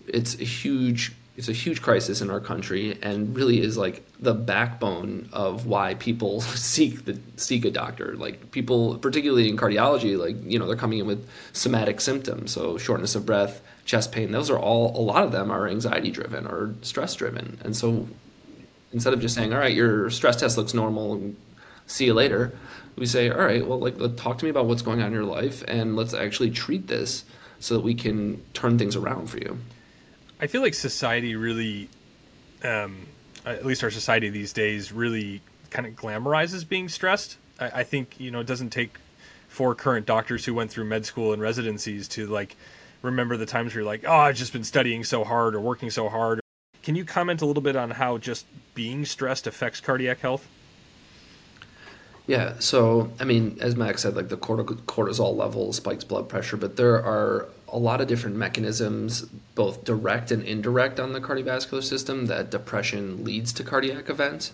[0.07, 4.33] it's a huge it's a huge crisis in our country and really is like the
[4.33, 10.37] backbone of why people seek the seek a doctor like people particularly in cardiology like
[10.45, 14.51] you know they're coming in with somatic symptoms so shortness of breath chest pain those
[14.51, 18.09] are all a lot of them are anxiety driven or stress driven and so
[18.93, 21.37] instead of just saying all right your stress test looks normal and
[21.87, 22.53] see you later
[22.97, 25.25] we say, all right, well, like, talk to me about what's going on in your
[25.25, 27.25] life, and let's actually treat this
[27.61, 29.59] so that we can turn things around for you.
[30.41, 31.89] I feel like society really,
[32.63, 33.07] um,
[33.45, 37.39] at least our society these days, really kind of glamorizes being stressed.
[37.59, 38.99] I, I think you know it doesn't take
[39.49, 42.57] four current doctors who went through med school and residencies to like
[43.03, 45.91] remember the times where you're like, oh, I've just been studying so hard or working
[45.91, 46.41] so hard.
[46.83, 50.47] Can you comment a little bit on how just being stressed affects cardiac health?
[52.27, 56.77] Yeah, so I mean, as Max said, like the cortisol level spikes blood pressure, but
[56.77, 59.23] there are a lot of different mechanisms,
[59.55, 64.53] both direct and indirect, on the cardiovascular system that depression leads to cardiac events.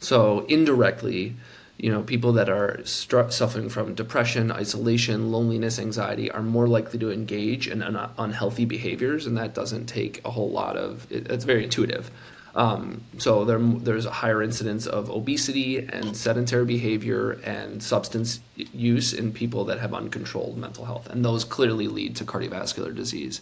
[0.00, 1.34] So indirectly,
[1.78, 7.12] you know, people that are suffering from depression, isolation, loneliness, anxiety are more likely to
[7.12, 11.06] engage in un- unhealthy behaviors, and that doesn't take a whole lot of.
[11.10, 12.10] It, it's very intuitive.
[12.54, 19.12] Um, so there, there's a higher incidence of obesity and sedentary behavior and substance use
[19.12, 23.40] in people that have uncontrolled mental health, and those clearly lead to cardiovascular disease.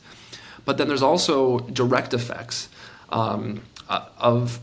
[0.65, 2.69] But then there's also direct effects
[3.11, 4.61] um, uh, of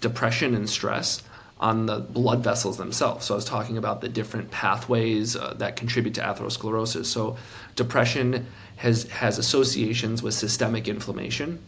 [0.00, 1.22] depression and stress
[1.60, 3.26] on the blood vessels themselves.
[3.26, 7.06] So I was talking about the different pathways uh, that contribute to atherosclerosis.
[7.06, 7.36] So
[7.76, 11.64] depression has has associations with systemic inflammation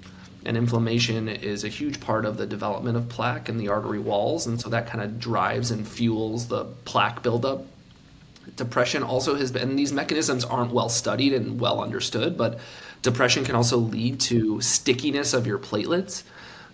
[0.46, 4.46] and inflammation is a huge part of the development of plaque in the artery walls
[4.46, 7.66] and so that kind of drives and fuels the plaque buildup.
[8.54, 12.60] Depression also has been and these mechanisms aren't well studied and well understood but
[13.02, 16.22] depression can also lead to stickiness of your platelets.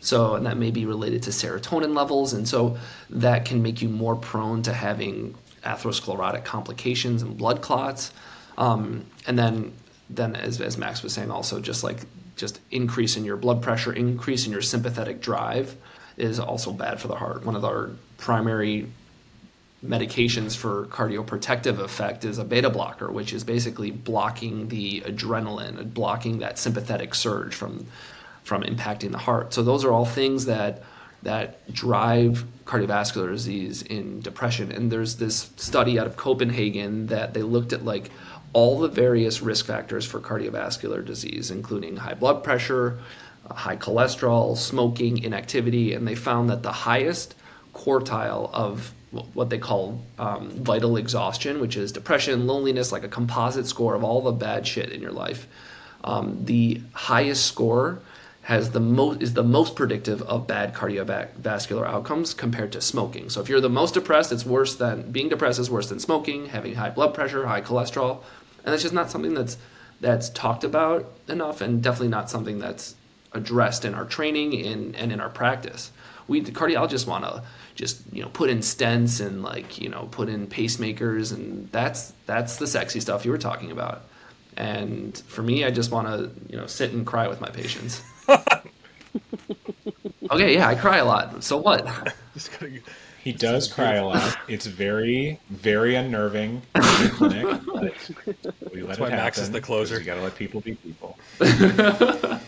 [0.01, 2.77] So and that may be related to serotonin levels and so
[3.09, 8.13] that can make you more prone to having atherosclerotic complications and blood clots.
[8.59, 9.73] Um, and then
[10.11, 12.01] then as, as max was saying also just like
[12.37, 15.77] just increase in your blood pressure, increase in your sympathetic drive
[16.17, 17.45] is also bad for the heart.
[17.45, 18.87] One of our primary
[19.85, 25.93] medications for cardioprotective effect is a beta blocker, which is basically blocking the adrenaline, and
[25.93, 27.87] blocking that sympathetic surge from
[28.45, 29.55] from impacting the heart.
[29.55, 30.83] So those are all things that
[31.23, 34.73] that drive cardiovascular disease in depression.
[34.73, 38.11] And there's this study out of Copenhagen that they looked at like
[38.53, 42.99] all the various risk factors for cardiovascular disease, including high blood pressure,
[43.49, 47.35] uh, high cholesterol, smoking, inactivity, and they found that the highest
[47.75, 48.93] quartile of
[49.35, 54.05] what they call um, vital exhaustion, which is depression, loneliness, like a composite score of
[54.05, 55.47] all the bad shit in your life.
[56.05, 58.01] Um, the highest score
[58.43, 63.31] has the most is the most predictive of bad cardiovascular outcomes compared to smoking.
[63.31, 66.47] So if you're the most depressed, it's worse than being depressed is worse than smoking,
[66.47, 68.23] having high blood pressure, high cholesterol,
[68.65, 69.57] and that's just not something that's
[70.01, 72.97] that's talked about enough, and definitely not something that's
[73.33, 75.91] addressed in our training in, and in our practice.
[76.29, 77.43] We the cardiologists want to
[77.75, 82.13] just you know put in stents and like you know put in pacemakers, and that's
[82.27, 84.03] that's the sexy stuff you were talking about.
[84.57, 88.03] And for me, I just want to you know sit and cry with my patients.
[90.31, 91.43] okay, yeah, I cry a lot.
[91.43, 91.87] So what?
[93.23, 94.37] He does cry a lot.
[94.49, 98.13] It's very, very unnerving clinic, but
[98.73, 99.11] we let That's it why happen.
[99.11, 99.99] Max is the closer.
[99.99, 101.19] You got to let people be people.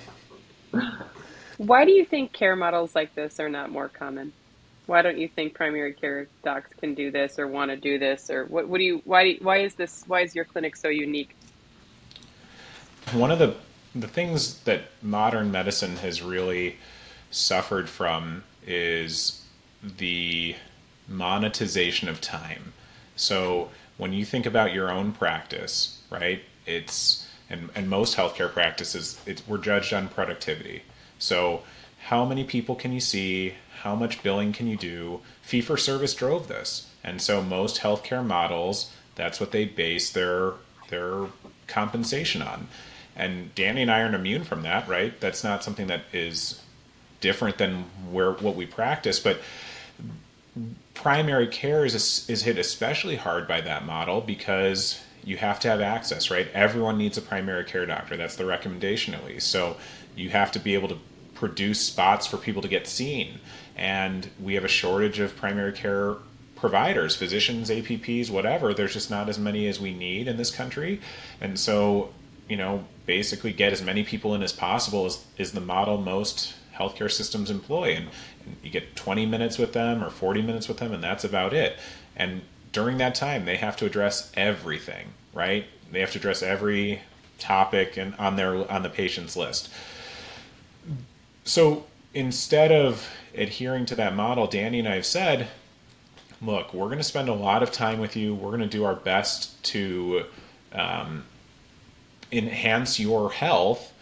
[1.58, 4.32] Why do you think care models like this are not more common?
[4.86, 8.28] Why don't you think primary care docs can do this or want to do this
[8.28, 8.68] or what?
[8.68, 9.02] What do you?
[9.04, 9.34] Why?
[9.40, 10.02] Why is this?
[10.08, 11.36] Why is your clinic so unique?
[13.12, 13.54] One of the
[13.94, 16.76] the things that modern medicine has really
[17.30, 19.43] suffered from is
[19.98, 20.56] the
[21.08, 22.72] monetization of time.
[23.16, 26.42] So when you think about your own practice, right?
[26.66, 30.82] It's and, and most healthcare practices, it's, we're judged on productivity.
[31.18, 31.62] So
[32.06, 33.54] how many people can you see?
[33.82, 35.20] How much billing can you do?
[35.42, 40.54] Fee for service drove this, and so most healthcare models, that's what they base their
[40.88, 41.26] their
[41.66, 42.68] compensation on.
[43.16, 45.18] And Danny and I aren't immune from that, right?
[45.20, 46.60] That's not something that is
[47.20, 49.38] different than where what we practice, but
[50.94, 55.80] primary care is is hit especially hard by that model because you have to have
[55.80, 56.48] access, right?
[56.52, 58.16] Everyone needs a primary care doctor.
[58.16, 59.50] That's the recommendation at least.
[59.50, 59.76] So
[60.14, 60.98] you have to be able to
[61.34, 63.40] produce spots for people to get seen.
[63.76, 66.16] And we have a shortage of primary care
[66.56, 68.72] providers, physicians, APPs, whatever.
[68.72, 71.00] There's just not as many as we need in this country.
[71.40, 72.12] And so,
[72.48, 76.54] you know, basically get as many people in as possible is, is the model most
[76.76, 77.94] healthcare systems employ.
[77.94, 78.08] And,
[78.44, 81.52] and you get 20 minutes with them or 40 minutes with them, and that's about
[81.52, 81.78] it.
[82.16, 85.66] And during that time, they have to address everything, right?
[85.90, 87.02] They have to address every
[87.38, 89.68] topic and on their on the patient's list.
[91.44, 91.84] So
[92.14, 95.48] instead of adhering to that model, Danny and I have said,
[96.40, 98.34] look, we're going to spend a lot of time with you.
[98.34, 100.24] We're going to do our best to
[100.72, 101.24] um,
[102.32, 103.92] enhance your health,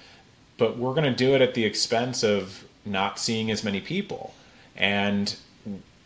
[0.62, 4.32] but we're going to do it at the expense of not seeing as many people.
[4.76, 5.34] And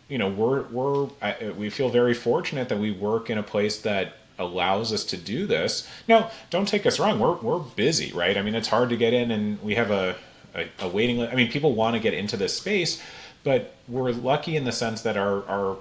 [0.09, 3.77] you know, we're we're I, we feel very fortunate that we work in a place
[3.81, 5.87] that allows us to do this.
[6.07, 7.19] Now, don't take us wrong.
[7.19, 8.35] We're we're busy, right?
[8.35, 10.15] I mean, it's hard to get in, and we have a
[10.55, 11.31] a, a waiting list.
[11.31, 12.99] I mean, people want to get into this space,
[13.43, 15.77] but we're lucky in the sense that our our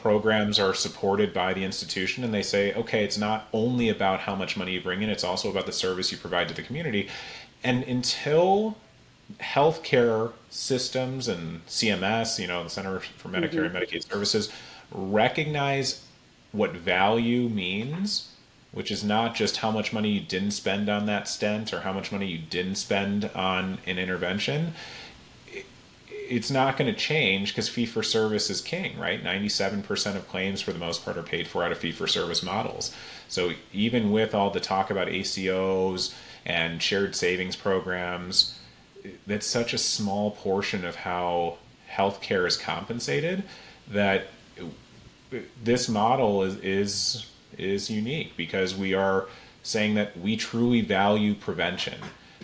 [0.00, 4.34] programs are supported by the institution and they say okay it's not only about how
[4.34, 7.08] much money you bring in it's also about the service you provide to the community
[7.62, 8.76] and until
[9.38, 13.76] healthcare systems and CMS, you know, the Center for Medicare mm-hmm.
[13.76, 14.50] and Medicaid Services,
[14.90, 16.04] recognize
[16.52, 18.32] what value means,
[18.72, 21.92] which is not just how much money you didn't spend on that stent or how
[21.92, 24.72] much money you didn't spend on an intervention.
[26.08, 29.22] It's not going to change because fee for service is king, right?
[29.22, 32.42] 97% of claims, for the most part, are paid for out of fee for service
[32.42, 32.94] models.
[33.28, 36.14] So even with all the talk about ACOs
[36.46, 38.58] and shared savings programs,
[39.26, 41.58] that's such a small portion of how
[41.90, 43.42] healthcare is compensated
[43.90, 44.26] that
[45.62, 47.26] this model is is
[47.58, 49.26] is unique because we are
[49.62, 51.94] saying that we truly value prevention.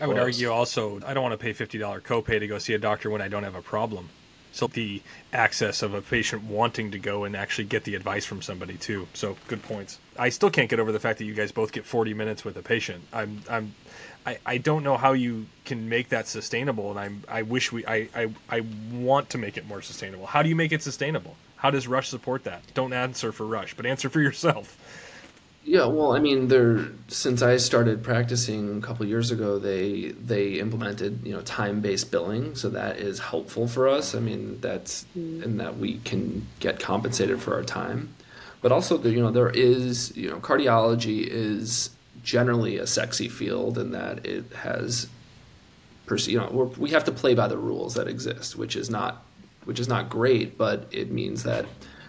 [0.01, 2.75] I would argue also I don't want to pay fifty dollar copay to go see
[2.75, 4.09] a doctor when I don't have a problem.
[4.53, 5.03] So the
[5.35, 9.07] access of a patient wanting to go and actually get the advice from somebody too.
[9.13, 9.99] So good points.
[10.19, 12.57] I still can't get over the fact that you guys both get forty minutes with
[12.57, 13.05] a patient.
[13.13, 13.75] I'm I'm
[14.27, 17.87] I, I don't know how you can make that sustainable and I'm I wish we
[17.87, 18.61] I, I I
[18.93, 20.27] want to make it more sustainable.
[20.27, 21.37] How do you make it sustainable?
[21.57, 22.63] How does Rush support that?
[22.75, 24.77] Don't answer for Rush, but answer for yourself.
[25.65, 30.55] Yeah, well, I mean, there since I started practicing a couple years ago, they they
[30.55, 34.15] implemented you know time based billing, so that is helpful for us.
[34.15, 38.15] I mean, that's and that we can get compensated for our time,
[38.63, 41.91] but also the, you know there is you know cardiology is
[42.27, 45.09] generally a sexy field in that it has,
[46.27, 49.25] you know, we have to play by the rules that exist, which is not,
[49.65, 51.65] which is not great, but it means that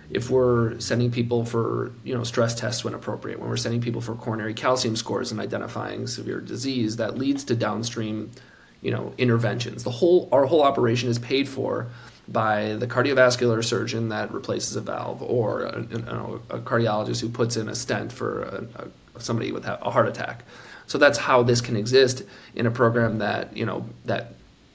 [0.10, 4.02] if we're sending people for you know stress tests when appropriate, when we're sending people
[4.02, 8.32] for coronary calcium scores and identifying severe disease, that leads to downstream,
[8.82, 9.84] you know, interventions.
[9.84, 11.88] The whole our whole operation is paid for
[12.30, 17.30] by the cardiovascular surgeon that replaces a valve, or uh, a, a, a cardiologist who
[17.30, 18.88] puts in a stent for a,
[19.20, 20.44] somebody with a heart attack.
[20.88, 22.24] So that's how this can exist
[22.56, 24.34] in a program that you know that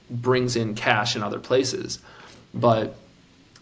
[0.09, 1.99] brings in cash in other places.
[2.53, 2.95] But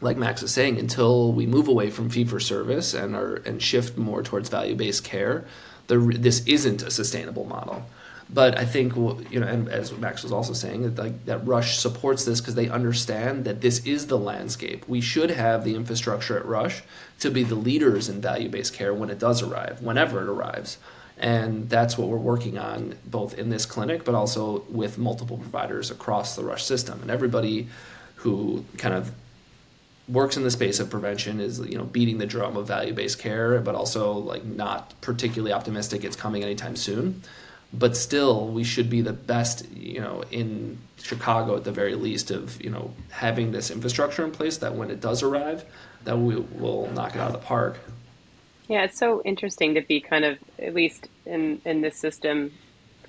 [0.02, 3.62] like Max is saying, until we move away from fee for service and are and
[3.62, 5.46] shift more towards value based care,
[5.88, 7.86] the, this isn't a sustainable model.
[8.34, 11.78] But I think you know, and as Max was also saying, that like that Rush
[11.78, 14.88] supports this because they understand that this is the landscape.
[14.88, 16.82] We should have the infrastructure at Rush
[17.20, 20.78] to be the leaders in value based care when it does arrive, whenever it arrives.
[21.18, 25.92] And that's what we're working on both in this clinic, but also with multiple providers
[25.92, 27.02] across the Rush system.
[27.02, 27.68] And everybody
[28.16, 29.12] who kind of
[30.08, 33.60] works in the space of prevention is you know beating the drum of value-based care
[33.62, 37.22] but also like not particularly optimistic it's coming anytime soon
[37.74, 42.32] but still we should be the best you know in chicago at the very least
[42.32, 45.66] of you know having this infrastructure in place that when it does arrive
[46.04, 47.80] that we will knock it out of the park
[48.68, 52.52] yeah it's so interesting to be kind of at least in in this system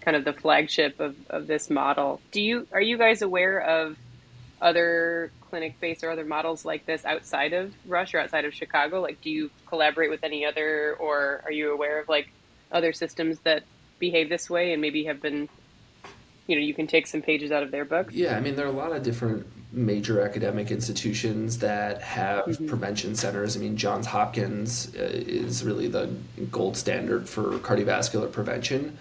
[0.01, 3.96] kind of the flagship of, of this model do you are you guys aware of
[4.62, 9.03] other clinic based or other models like this outside of Rush or outside of Chicago?
[9.03, 12.33] Like, do you collaborate with any other, or are you aware of like
[12.70, 13.64] other systems that
[14.02, 15.48] behave this way and maybe have been,
[16.48, 18.12] you know, you can take some pages out of their books?
[18.12, 22.66] Yeah, I mean, there are a lot of different major academic institutions that have mm-hmm.
[22.66, 23.56] prevention centers.
[23.56, 26.10] I mean, Johns Hopkins uh, is really the
[26.50, 28.98] gold standard for cardiovascular prevention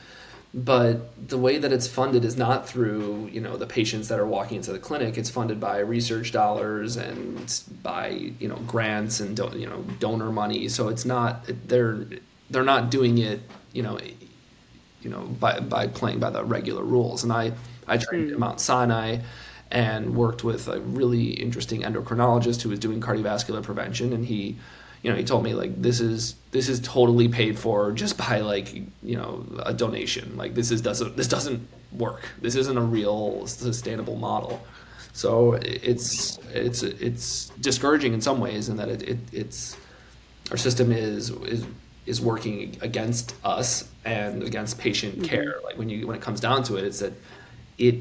[0.53, 4.25] but the way that it's funded is not through you know the patients that are
[4.25, 8.09] walking into the clinic it's funded by research dollars and by
[8.39, 12.05] you know grants and you know donor money so it's not they're
[12.49, 13.39] they're not doing it
[13.71, 13.97] you know
[15.01, 17.51] you know by by playing by the regular rules and i
[17.87, 18.33] i trained mm.
[18.33, 19.17] at mount sinai
[19.71, 24.57] and worked with a really interesting endocrinologist who was doing cardiovascular prevention and he
[25.01, 28.41] you know, he told me like this is this is totally paid for just by
[28.41, 30.37] like you know a donation.
[30.37, 32.29] Like this is doesn't this doesn't work.
[32.39, 34.61] This isn't a real sustainable model.
[35.13, 39.75] So it's it's it's discouraging in some ways in that it, it it's
[40.51, 41.65] our system is is
[42.05, 45.25] is working against us and against patient mm-hmm.
[45.25, 45.55] care.
[45.63, 47.13] Like when you when it comes down to it, it's that
[47.77, 47.95] it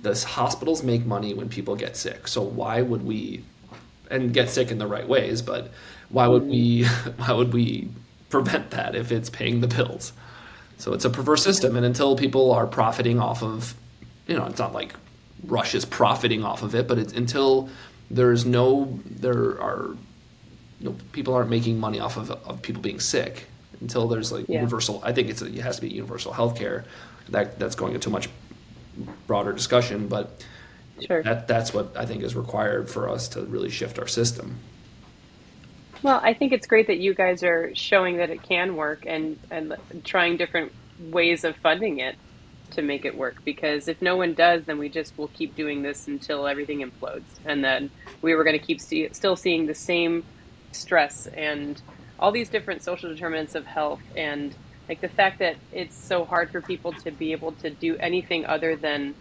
[0.00, 2.26] the hospitals make money when people get sick.
[2.26, 3.44] So why would we
[4.10, 5.70] and get sick in the right ways, but
[6.10, 6.84] why would we
[7.16, 7.88] why would we
[8.28, 10.12] prevent that if it's paying the bills?
[10.78, 13.74] So it's a perverse system, and until people are profiting off of,
[14.26, 14.94] you know, it's not like
[15.44, 17.68] Rush's profiting off of it, but it's until
[18.10, 19.96] there's no there are
[20.82, 23.44] you know, people aren't making money off of, of people being sick
[23.80, 24.56] until there's like yeah.
[24.56, 26.84] universal i think it's a, it has to be universal health care
[27.28, 28.28] that that's going into a much
[29.26, 30.44] broader discussion but
[31.06, 31.22] sure.
[31.22, 34.58] that that's what i think is required for us to really shift our system
[36.02, 39.38] well, I think it's great that you guys are showing that it can work and,
[39.50, 42.16] and trying different ways of funding it
[42.72, 43.44] to make it work.
[43.44, 47.22] Because if no one does, then we just will keep doing this until everything implodes.
[47.44, 47.90] And then
[48.20, 50.24] we were going to keep see, still seeing the same
[50.72, 51.80] stress and
[52.18, 54.02] all these different social determinants of health.
[54.16, 54.56] And
[54.88, 58.46] like the fact that it's so hard for people to be able to do anything
[58.46, 59.14] other than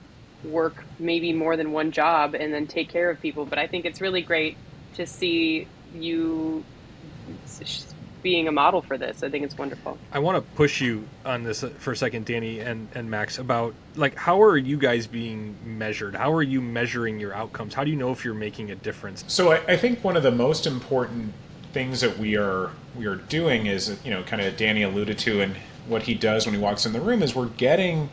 [0.43, 3.45] work maybe more than one job and then take care of people.
[3.45, 4.57] But I think it's really great
[4.93, 6.65] to see you
[8.21, 9.23] being a model for this.
[9.23, 9.97] I think it's wonderful.
[10.11, 13.37] I want to push you on this uh, for a second, Danny and, and Max,
[13.37, 16.15] about like how are you guys being measured?
[16.15, 17.73] How are you measuring your outcomes?
[17.73, 19.23] How do you know if you're making a difference?
[19.27, 21.33] So I, I think one of the most important
[21.73, 25.41] things that we are we are doing is you know kind of Danny alluded to
[25.41, 25.55] and
[25.87, 28.09] what he does when he walks in the room is we're getting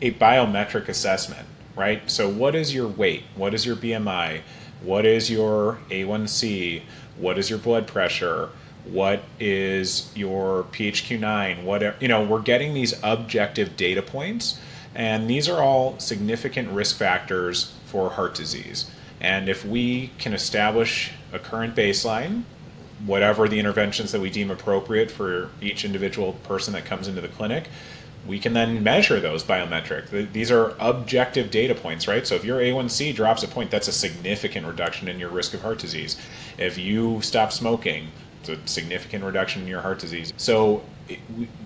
[0.00, 1.46] a biometric assessment,
[1.76, 2.10] right?
[2.10, 3.22] So what is your weight?
[3.36, 4.40] What is your BMI?
[4.82, 6.82] What is your A1C?
[7.16, 8.50] What is your blood pressure?
[8.84, 11.62] What is your PHQ9?
[11.62, 14.58] What are, you know, we're getting these objective data points,
[14.94, 18.90] and these are all significant risk factors for heart disease.
[19.20, 22.42] And if we can establish a current baseline,
[23.06, 27.28] whatever the interventions that we deem appropriate for each individual person that comes into the
[27.28, 27.68] clinic,
[28.26, 30.32] we can then measure those biometric.
[30.32, 32.24] These are objective data points, right?
[32.26, 35.62] So if your A1C drops a point, that's a significant reduction in your risk of
[35.62, 36.16] heart disease.
[36.58, 38.08] If you stop smoking,
[38.42, 40.32] it's a significant reduction in your heart disease.
[40.36, 40.82] So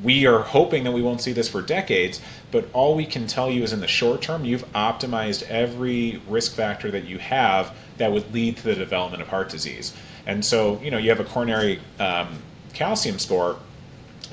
[0.02, 3.50] we are hoping that we won't see this for decades, but all we can tell
[3.50, 8.12] you is in the short term, you've optimized every risk factor that you have that
[8.12, 9.94] would lead to the development of heart disease.
[10.26, 13.58] And so, you know, you have a coronary um, calcium score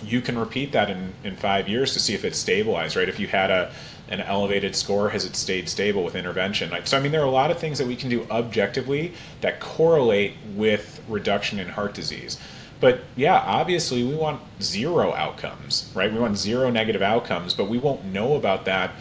[0.06, 3.08] you can repeat that in, in five years to see if it's stabilized, right?
[3.08, 3.72] If you had a
[4.10, 6.70] an elevated score, has it stayed stable with intervention?
[6.70, 9.14] Like, so, I mean, there are a lot of things that we can do objectively
[9.42, 12.38] that correlate with reduction in heart disease.
[12.80, 16.12] But yeah, obviously, we want zero outcomes, right?
[16.12, 18.92] We want zero negative outcomes, but we won't know about that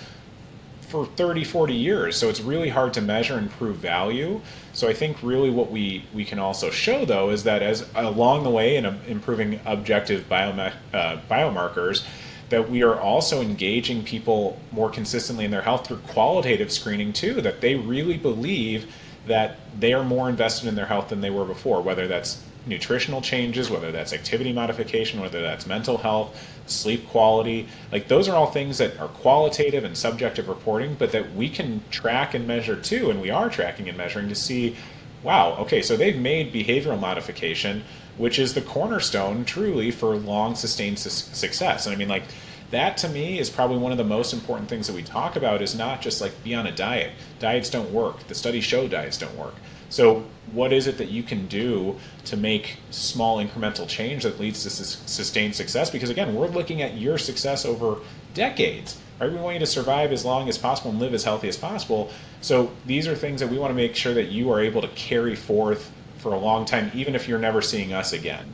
[0.92, 2.16] for 30, 40 years.
[2.16, 4.42] So it's really hard to measure and prove value.
[4.74, 8.44] So I think really what we, we can also show though is that as along
[8.44, 12.04] the way in improving objective biome- uh, biomarkers,
[12.52, 17.40] that we are also engaging people more consistently in their health through qualitative screening too,
[17.40, 18.94] that they really believe
[19.26, 23.22] that they are more invested in their health than they were before, whether that's nutritional
[23.22, 27.66] changes, whether that's activity modification, whether that's mental health, sleep quality.
[27.90, 31.82] Like those are all things that are qualitative and subjective reporting, but that we can
[31.90, 34.76] track and measure too, and we are tracking and measuring to see,
[35.22, 37.84] wow, okay, so they've made behavioral modification,
[38.16, 41.86] which is the cornerstone truly for long sustained su- success.
[41.86, 42.24] And I mean, like
[42.70, 45.62] that to me is probably one of the most important things that we talk about
[45.62, 47.12] is not just like be on a diet.
[47.38, 48.26] Diets don't work.
[48.28, 49.54] The studies show diets don't work.
[49.90, 54.62] So, what is it that you can do to make small incremental change that leads
[54.62, 55.90] to sustained success?
[55.90, 57.98] Because again, we're looking at your success over
[58.32, 58.98] decades.
[59.28, 62.10] We want you to survive as long as possible and live as healthy as possible.
[62.40, 64.88] So, these are things that we want to make sure that you are able to
[64.88, 68.46] carry forth for a long time, even if you're never seeing us again.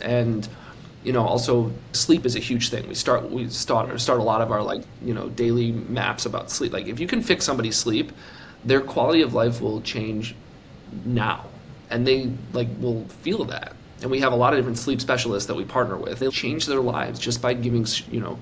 [0.00, 0.48] And
[1.02, 2.88] you know also sleep is a huge thing.
[2.88, 6.50] We start we start start a lot of our like you know daily maps about
[6.50, 6.72] sleep.
[6.72, 8.10] Like if you can fix somebody's sleep
[8.64, 10.34] their quality of life will change
[11.04, 11.44] now.
[11.90, 13.76] And they like will feel that.
[14.02, 16.18] And we have a lot of different sleep specialists that we partner with.
[16.18, 18.38] They'll change their lives just by giving you know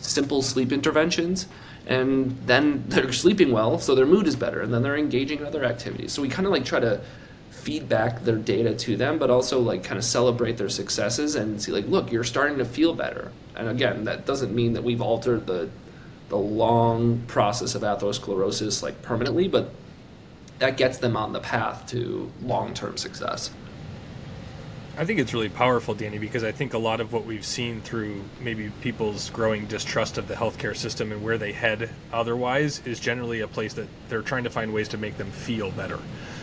[0.00, 1.46] simple sleep interventions
[1.86, 5.46] and then they're sleeping well so their mood is better and then they're engaging in
[5.46, 7.00] other activities so we kind of like try to
[7.50, 11.72] feedback their data to them but also like kind of celebrate their successes and see
[11.72, 15.46] like look you're starting to feel better and again that doesn't mean that we've altered
[15.46, 15.68] the
[16.30, 19.70] the long process of atherosclerosis like permanently but
[20.60, 23.50] that gets them on the path to long-term success.
[24.98, 27.80] I think it's really powerful, Danny, because I think a lot of what we've seen
[27.80, 33.00] through maybe people's growing distrust of the healthcare system and where they head otherwise is
[33.00, 35.98] generally a place that they're trying to find ways to make them feel better.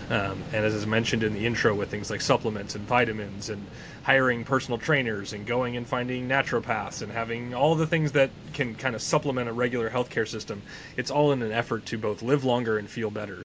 [0.09, 3.63] Um, and as is mentioned in the intro, with things like supplements and vitamins and
[4.03, 8.73] hiring personal trainers and going and finding naturopaths and having all the things that can
[8.73, 10.61] kind of supplement a regular healthcare system,
[10.95, 13.41] it's all in an effort to both live longer and feel better.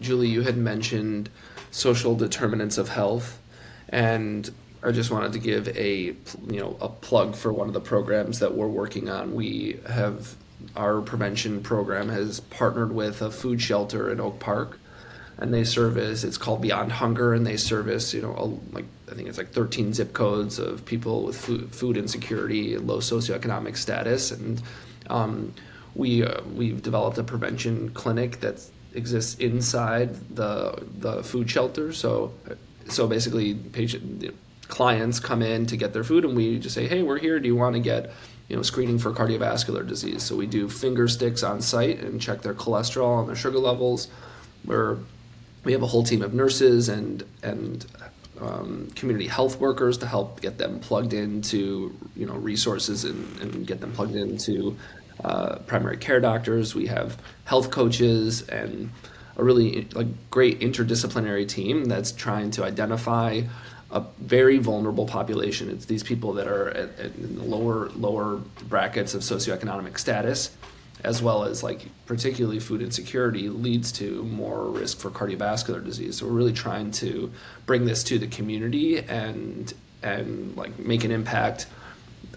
[0.00, 1.30] Julie, you had mentioned
[1.72, 3.40] social determinants of health,
[3.94, 4.50] and
[4.82, 6.14] I just wanted to give a
[6.50, 9.34] you know a plug for one of the programs that we're working on.
[9.34, 10.34] We have
[10.76, 14.80] our prevention program has partnered with a food shelter in Oak Park,
[15.38, 16.24] and they service.
[16.24, 19.52] It's called Beyond Hunger, and they service you know a, like I think it's like
[19.52, 24.60] 13 zip codes of people with food, food insecurity, low socioeconomic status, and
[25.08, 25.54] um,
[25.94, 28.60] we uh, we've developed a prevention clinic that
[28.94, 31.92] exists inside the the food shelter.
[31.92, 32.34] So
[32.88, 34.34] so basically, patient
[34.68, 37.38] clients come in to get their food, and we just say, hey, we're here.
[37.38, 38.12] Do you want to get
[38.48, 40.22] you know screening for cardiovascular disease?
[40.22, 44.08] So we do finger sticks on site and check their cholesterol and their sugar levels.
[44.64, 44.98] Where
[45.64, 47.86] we have a whole team of nurses and and
[48.40, 53.66] um, community health workers to help get them plugged into you know resources and, and
[53.66, 54.76] get them plugged into
[55.22, 58.90] uh, primary care doctors, we have health coaches, and
[59.36, 63.42] a really like great interdisciplinary team that's trying to identify
[63.90, 65.70] a very vulnerable population.
[65.70, 70.50] It's these people that are at, at in the lower lower brackets of socioeconomic status,
[71.04, 76.18] as well as like particularly food insecurity leads to more risk for cardiovascular disease.
[76.18, 77.32] So we're really trying to
[77.66, 79.72] bring this to the community and
[80.02, 81.66] and like make an impact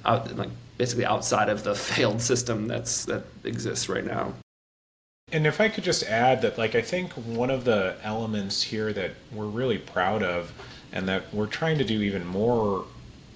[0.05, 4.33] out like basically outside of the failed system that's that exists right now.
[5.29, 8.93] And if I could just add that, like, I think one of the elements here
[8.93, 10.53] that we're really proud of
[10.93, 12.85] and that we're trying to do even more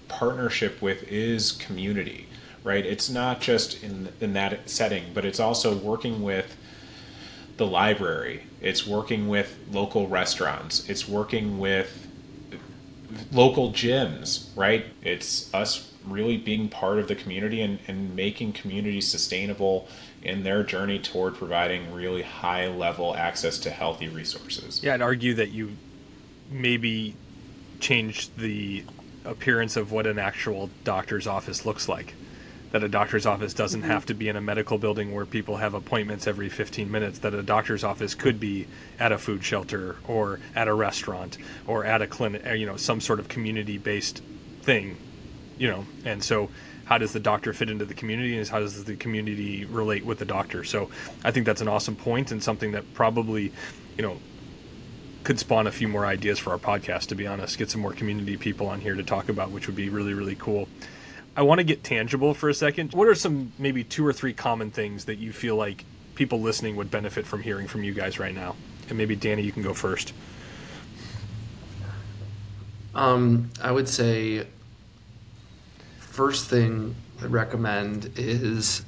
[0.08, 2.28] partnership with is community,
[2.64, 2.86] right?
[2.86, 6.56] It's not just in, in that setting, but it's also working with
[7.58, 12.08] the library, it's working with local restaurants, it's working with
[13.34, 14.86] local gyms, right?
[15.04, 19.90] It's us really being part of the community and, and making community sustainable
[20.24, 24.84] in their journey toward providing really high level access to healthy resources.
[24.84, 25.72] Yeah, I'd argue that you
[26.50, 27.16] maybe
[27.80, 28.84] changed the
[29.26, 32.14] appearance of what an actual doctor's office looks like.
[32.72, 33.90] That a doctor's office doesn't mm-hmm.
[33.90, 37.20] have to be in a medical building where people have appointments every 15 minutes.
[37.20, 38.68] That a doctor's office could be
[39.00, 43.02] at a food shelter or at a restaurant or at a clinic, you know, some
[43.02, 44.22] sort of community based
[44.62, 44.98] thing
[45.62, 46.50] you know, and so
[46.86, 50.20] how does the doctor fit into the community and how does the community relate with
[50.20, 50.64] the doctor?
[50.64, 50.90] So
[51.24, 53.52] I think that's an awesome point and something that probably,
[53.98, 54.18] you know,
[55.24, 57.94] could spawn a few more ideas for our podcast, to be honest, get some more
[57.94, 60.68] community people on here to talk about, which would be really, really cool.
[61.36, 62.94] I want to get tangible for a second.
[62.94, 66.76] What are some maybe two or three common things that you feel like people listening
[66.76, 68.56] would benefit from hearing from you guys right now?
[68.90, 70.14] And maybe Danny, you can go first.
[72.94, 74.46] Um, I would say
[76.12, 78.84] first thing I recommend is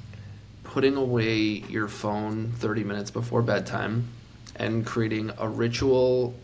[0.65, 4.09] putting away your phone 30 minutes before bedtime
[4.57, 6.35] and creating a ritual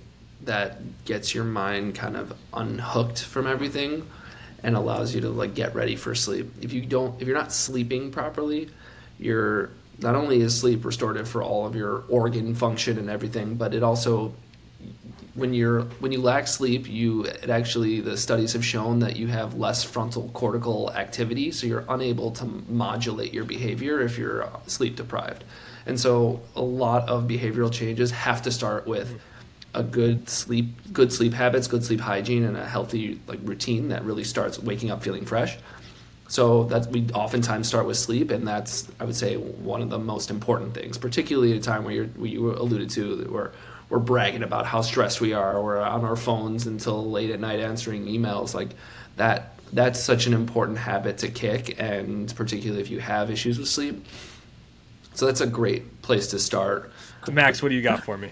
[0.44, 4.08] that gets your mind kind of unhooked from everything
[4.64, 6.50] and allows you to like get ready for sleep.
[6.62, 8.70] If you don't if you're not sleeping properly,
[9.20, 13.74] you're not only is sleep restorative for all of your organ function and everything, but
[13.74, 14.34] it also
[15.36, 19.28] when you're when you lack sleep, you it actually the studies have shown that you
[19.28, 24.96] have less frontal cortical activity, so you're unable to modulate your behavior if you're sleep
[24.96, 25.44] deprived.
[25.86, 29.20] And so a lot of behavioral changes have to start with
[29.74, 34.04] a good sleep good sleep habits, good sleep hygiene and a healthy like routine that
[34.04, 35.58] really starts waking up feeling fresh.
[36.28, 39.98] So that we oftentimes start with sleep, and that's I would say one of the
[39.98, 43.52] most important things, particularly at a time where, you're, where you alluded to where
[43.90, 45.62] we're bragging about how stressed we are.
[45.62, 48.54] We're on our phones until late at night answering emails.
[48.54, 48.70] Like
[49.18, 49.54] that.
[49.72, 54.04] That's such an important habit to kick, and particularly if you have issues with sleep.
[55.14, 56.92] So that's a great place to start.
[57.32, 58.32] Max, what do you got for me?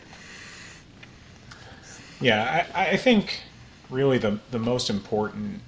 [2.19, 3.41] Yeah, I, I think
[3.89, 5.61] really the the most important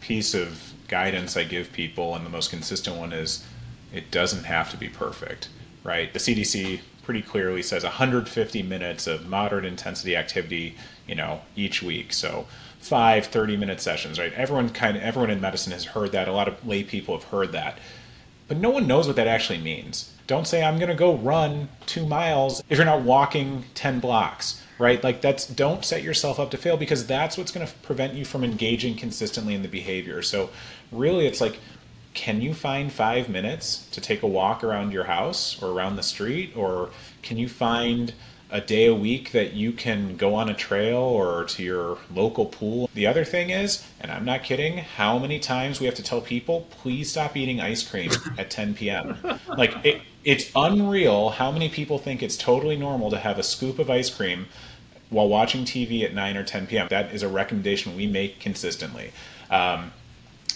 [0.00, 3.44] piece of guidance I give people, and the most consistent one is
[3.92, 5.48] it doesn't have to be perfect,
[5.84, 6.12] right?
[6.12, 10.74] The CDC pretty clearly says 150 minutes of moderate intensity activity,
[11.06, 12.12] you know, each week.
[12.12, 12.48] So
[12.80, 14.32] five 30 minute sessions, right?
[14.32, 16.26] Everyone kind of everyone in medicine has heard that.
[16.26, 17.78] A lot of lay people have heard that.
[18.48, 20.12] But no one knows what that actually means.
[20.26, 24.60] Don't say I'm going to go run 2 miles if you're not walking 10 blocks,
[24.80, 25.02] right?
[25.02, 28.24] Like that's don't set yourself up to fail because that's what's going to prevent you
[28.24, 30.22] from engaging consistently in the behavior.
[30.22, 30.50] So
[30.90, 31.60] really it's like
[32.16, 36.02] can you find five minutes to take a walk around your house or around the
[36.02, 36.56] street?
[36.56, 36.88] Or
[37.22, 38.14] can you find
[38.50, 42.46] a day a week that you can go on a trail or to your local
[42.46, 42.88] pool?
[42.94, 46.22] The other thing is, and I'm not kidding, how many times we have to tell
[46.22, 49.18] people, please stop eating ice cream at 10 p.m.
[49.48, 53.78] Like, it, it's unreal how many people think it's totally normal to have a scoop
[53.78, 54.46] of ice cream
[55.10, 56.88] while watching TV at 9 or 10 p.m.
[56.88, 59.12] That is a recommendation we make consistently.
[59.50, 59.92] Um,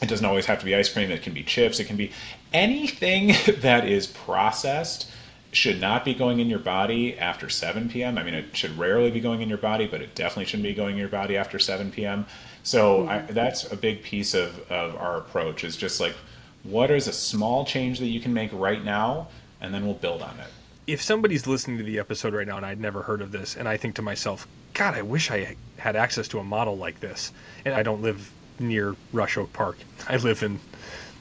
[0.02, 2.12] it doesn't always have to be ice cream, it can be chips, it can be
[2.52, 3.28] anything
[3.60, 5.10] that is processed
[5.52, 8.18] should not be going in your body after 7 p.m.
[8.18, 10.74] I mean, it should rarely be going in your body, but it definitely shouldn't be
[10.74, 12.26] going in your body after 7 p.m.
[12.62, 13.34] So I, mm-hmm.
[13.34, 16.14] that's a big piece of, of our approach is just like,
[16.62, 19.28] what is a small change that you can make right now,
[19.60, 20.46] and then we'll build on it.
[20.86, 23.68] If somebody's listening to the episode right now and I'd never heard of this, and
[23.68, 27.32] I think to myself, God, I wish I had access to a model like this,
[27.64, 28.30] and I don't live
[28.60, 29.78] near Rush Oak Park.
[30.08, 30.60] I live in,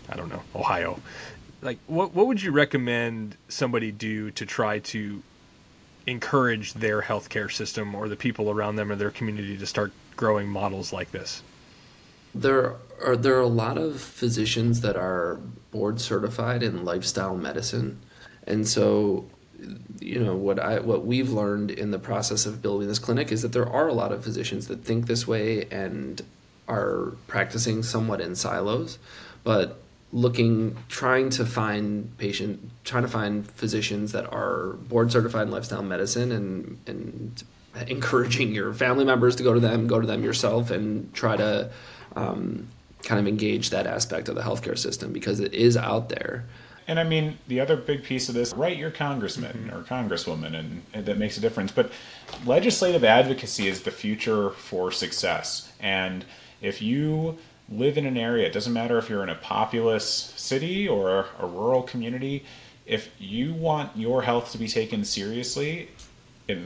[0.09, 0.99] I don't know, Ohio.
[1.61, 5.21] Like, what what would you recommend somebody do to try to
[6.07, 10.47] encourage their healthcare system or the people around them or their community to start growing
[10.47, 11.43] models like this?
[12.33, 15.39] There are there are a lot of physicians that are
[15.71, 17.99] board certified in lifestyle medicine,
[18.45, 19.25] and so
[19.99, 23.41] you know what I what we've learned in the process of building this clinic is
[23.41, 26.21] that there are a lot of physicians that think this way and
[26.69, 28.99] are practicing somewhat in silos,
[29.43, 29.79] but
[30.11, 35.83] looking trying to find patient trying to find physicians that are board certified in lifestyle
[35.83, 37.43] medicine and and
[37.87, 41.69] encouraging your family members to go to them go to them yourself and try to
[42.15, 42.67] um,
[43.03, 46.43] kind of engage that aspect of the healthcare system because it is out there
[46.89, 50.81] and I mean, the other big piece of this, write your congressman or congresswoman, and,
[50.91, 51.71] and, that makes a difference.
[51.71, 51.91] But
[52.47, 55.71] legislative advocacy is the future for success.
[55.79, 56.25] And
[56.61, 57.37] if you
[57.69, 61.45] live in an area, it doesn't matter if you're in a populous city or a
[61.45, 62.43] rural community,
[62.85, 65.89] if you want your health to be taken seriously,
[66.47, 66.57] it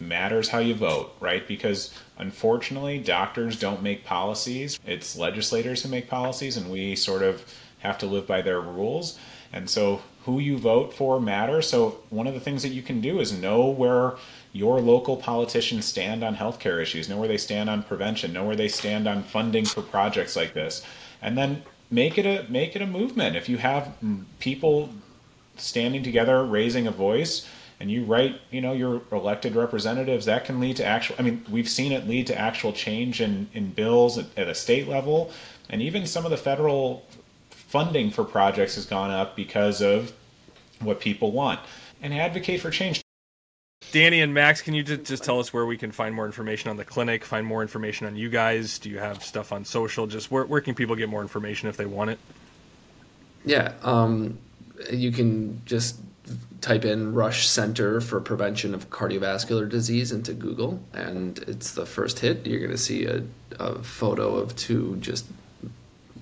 [0.00, 1.46] matters how you vote, right?
[1.46, 4.80] Because unfortunately, doctors don't make policies.
[4.84, 7.44] It's legislators who make policies, and we sort of
[7.78, 9.18] have to live by their rules.
[9.52, 11.68] And so, who you vote for matters.
[11.68, 14.14] So, one of the things that you can do is know where
[14.52, 18.56] your local politicians stand on healthcare issues, know where they stand on prevention, know where
[18.56, 20.84] they stand on funding for projects like this,
[21.22, 23.36] and then make it a make it a movement.
[23.36, 23.92] If you have
[24.40, 24.90] people
[25.56, 27.48] standing together, raising a voice,
[27.78, 31.16] and you write, you know, your elected representatives, that can lead to actual.
[31.18, 34.54] I mean, we've seen it lead to actual change in in bills at, at a
[34.54, 35.30] state level,
[35.68, 37.06] and even some of the federal
[37.50, 40.12] funding for projects has gone up because of
[40.80, 41.60] what people want.
[42.02, 43.02] And advocate for change.
[43.92, 46.76] Danny and Max, can you just, tell us where we can find more information on
[46.76, 48.78] the clinic, find more information on you guys?
[48.78, 50.06] Do you have stuff on social?
[50.06, 52.18] Just where, where can people get more information if they want it?
[53.44, 54.38] Yeah, um,
[54.92, 55.96] you can just
[56.60, 62.20] type in Rush Center for Prevention of Cardiovascular Disease into Google, and it's the first
[62.20, 62.46] hit.
[62.46, 63.22] You're going to see a,
[63.58, 65.26] a photo of two just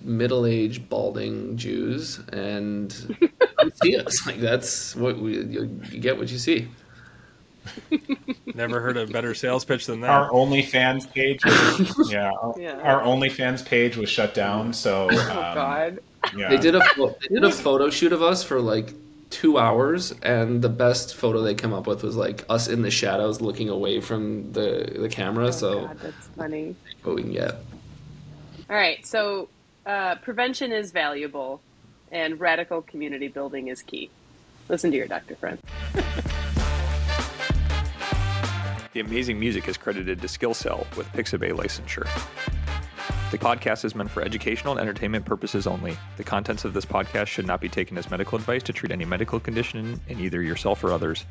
[0.03, 2.93] middle-aged balding Jews, and
[3.83, 6.69] see us like that's what we you get what you see.
[8.55, 10.11] Never heard a better sales pitch than that.
[10.11, 12.81] Our OnlyFans page, was, yeah, our, Yeah.
[12.83, 14.73] our OnlyFans page was shut down.
[14.73, 15.99] So, um, Oh God.
[16.37, 18.93] yeah, They did a they did a photo shoot of us for like
[19.31, 22.91] two hours, and the best photo they came up with was like us in the
[22.91, 25.49] shadows looking away from the the camera.
[25.49, 26.75] Oh, so God, that's funny.
[27.03, 27.53] what we can get.
[28.71, 29.49] All right, so
[29.87, 31.61] uh, prevention is valuable,
[32.11, 34.11] and radical community building is key.
[34.69, 35.59] Listen to your doctor friend.
[38.99, 42.05] The amazing music is credited to SkillCell with Pixabay licensure.
[43.31, 45.97] The podcast is meant for educational and entertainment purposes only.
[46.17, 49.05] The contents of this podcast should not be taken as medical advice to treat any
[49.05, 51.27] medical condition in either yourself or others.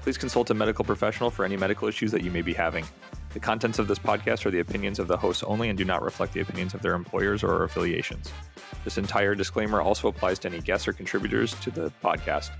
[0.00, 2.86] Please consult a medical professional for any medical issues that you may be having.
[3.32, 6.02] The contents of this podcast are the opinions of the hosts only and do not
[6.02, 8.32] reflect the opinions of their employers or affiliations.
[8.82, 12.50] This entire disclaimer also applies to any guests or contributors to the podcast.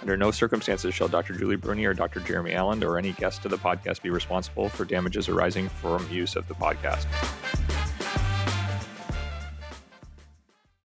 [0.00, 1.34] Under no circumstances shall Dr.
[1.34, 2.20] Julie Bruene or Dr.
[2.20, 6.36] Jeremy Alland or any guest to the podcast be responsible for damages arising from use
[6.36, 7.06] of the podcast.